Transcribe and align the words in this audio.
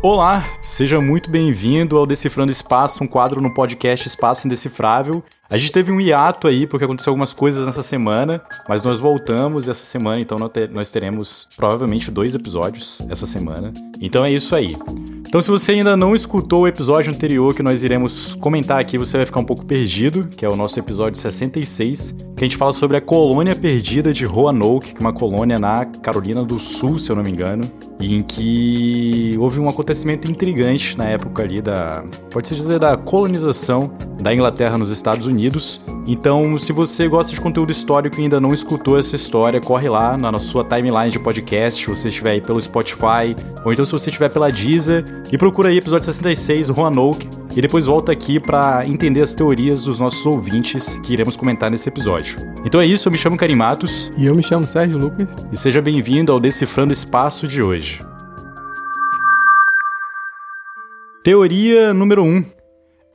Olá, 0.00 0.44
seja 0.62 1.00
muito 1.00 1.28
bem-vindo 1.28 1.98
ao 1.98 2.06
Decifrando 2.06 2.52
Espaço, 2.52 3.02
um 3.02 3.06
quadro 3.08 3.40
no 3.40 3.52
podcast 3.52 4.06
Espaço 4.06 4.46
Indecifrável. 4.46 5.24
A 5.50 5.56
gente 5.56 5.72
teve 5.72 5.90
um 5.90 5.98
hiato 5.98 6.46
aí 6.46 6.66
porque 6.66 6.84
aconteceu 6.84 7.10
algumas 7.10 7.32
coisas 7.32 7.66
nessa 7.66 7.82
semana, 7.82 8.42
mas 8.68 8.82
nós 8.82 8.98
voltamos 8.98 9.66
essa 9.66 9.82
semana, 9.82 10.20
então 10.20 10.36
nós 10.74 10.90
teremos 10.90 11.48
provavelmente 11.56 12.10
dois 12.10 12.34
episódios 12.34 13.00
essa 13.08 13.26
semana. 13.26 13.72
Então 13.98 14.26
é 14.26 14.30
isso 14.30 14.54
aí. 14.54 14.76
Então, 15.26 15.42
se 15.42 15.50
você 15.50 15.72
ainda 15.72 15.94
não 15.94 16.14
escutou 16.14 16.62
o 16.62 16.68
episódio 16.68 17.12
anterior 17.12 17.54
que 17.54 17.62
nós 17.62 17.82
iremos 17.82 18.34
comentar 18.34 18.80
aqui, 18.80 18.96
você 18.96 19.18
vai 19.18 19.26
ficar 19.26 19.40
um 19.40 19.44
pouco 19.44 19.64
perdido, 19.64 20.26
que 20.26 20.44
é 20.44 20.48
o 20.48 20.56
nosso 20.56 20.78
episódio 20.78 21.18
66, 21.18 22.16
que 22.34 22.44
a 22.44 22.46
gente 22.46 22.56
fala 22.56 22.72
sobre 22.72 22.96
a 22.96 23.00
colônia 23.00 23.54
perdida 23.54 24.10
de 24.10 24.24
Roanoke, 24.24 24.94
que 24.94 24.96
é 24.96 25.00
uma 25.00 25.12
colônia 25.12 25.58
na 25.58 25.84
Carolina 25.84 26.42
do 26.42 26.58
Sul, 26.58 26.98
se 26.98 27.10
eu 27.10 27.16
não 27.16 27.22
me 27.22 27.30
engano, 27.30 27.62
e 28.00 28.14
em 28.14 28.22
que 28.22 29.34
houve 29.38 29.60
um 29.60 29.68
acontecimento 29.68 30.30
intrigante 30.30 30.96
na 30.96 31.04
época 31.04 31.42
ali 31.42 31.60
da, 31.60 32.02
pode-se 32.30 32.54
dizer, 32.54 32.78
da 32.78 32.96
colonização 32.96 33.92
da 34.20 34.34
Inglaterra 34.34 34.76
nos 34.76 34.90
Estados 34.90 35.26
Unidos. 35.26 35.80
Então, 36.06 36.58
se 36.58 36.72
você 36.72 37.06
gosta 37.06 37.32
de 37.32 37.40
conteúdo 37.40 37.70
histórico 37.70 38.18
e 38.18 38.22
ainda 38.22 38.40
não 38.40 38.52
escutou 38.52 38.98
essa 38.98 39.14
história, 39.14 39.60
corre 39.60 39.88
lá 39.88 40.16
na 40.16 40.38
sua 40.38 40.64
timeline 40.64 41.10
de 41.10 41.18
podcast, 41.18 41.80
se 41.82 41.88
você 41.88 42.08
estiver 42.08 42.32
aí 42.32 42.40
pelo 42.40 42.60
Spotify, 42.60 43.36
ou 43.64 43.72
então 43.72 43.84
se 43.84 43.92
você 43.92 44.10
estiver 44.10 44.28
pela 44.28 44.50
Deezer, 44.50 45.04
e 45.30 45.38
procura 45.38 45.68
aí 45.68 45.76
episódio 45.78 46.04
66, 46.04 46.68
Roanoke, 46.68 47.28
e 47.56 47.60
depois 47.60 47.86
volta 47.86 48.12
aqui 48.12 48.38
para 48.38 48.86
entender 48.86 49.22
as 49.22 49.34
teorias 49.34 49.84
dos 49.84 49.98
nossos 49.98 50.24
ouvintes 50.24 50.96
que 51.02 51.12
iremos 51.12 51.36
comentar 51.36 51.70
nesse 51.70 51.88
episódio. 51.88 52.38
Então 52.64 52.80
é 52.80 52.86
isso, 52.86 53.08
eu 53.08 53.12
me 53.12 53.18
chamo 53.18 53.36
Karim 53.36 53.56
Matos. 53.56 54.12
E 54.16 54.26
eu 54.26 54.34
me 54.34 54.42
chamo 54.42 54.66
Sérgio 54.66 54.98
Lucas. 54.98 55.28
E 55.52 55.56
seja 55.56 55.82
bem-vindo 55.82 56.32
ao 56.32 56.40
Decifrando 56.40 56.92
Espaço 56.92 57.46
de 57.46 57.62
hoje. 57.62 58.00
Teoria 61.22 61.92
número 61.92 62.22
1. 62.22 62.26
Um. 62.26 62.57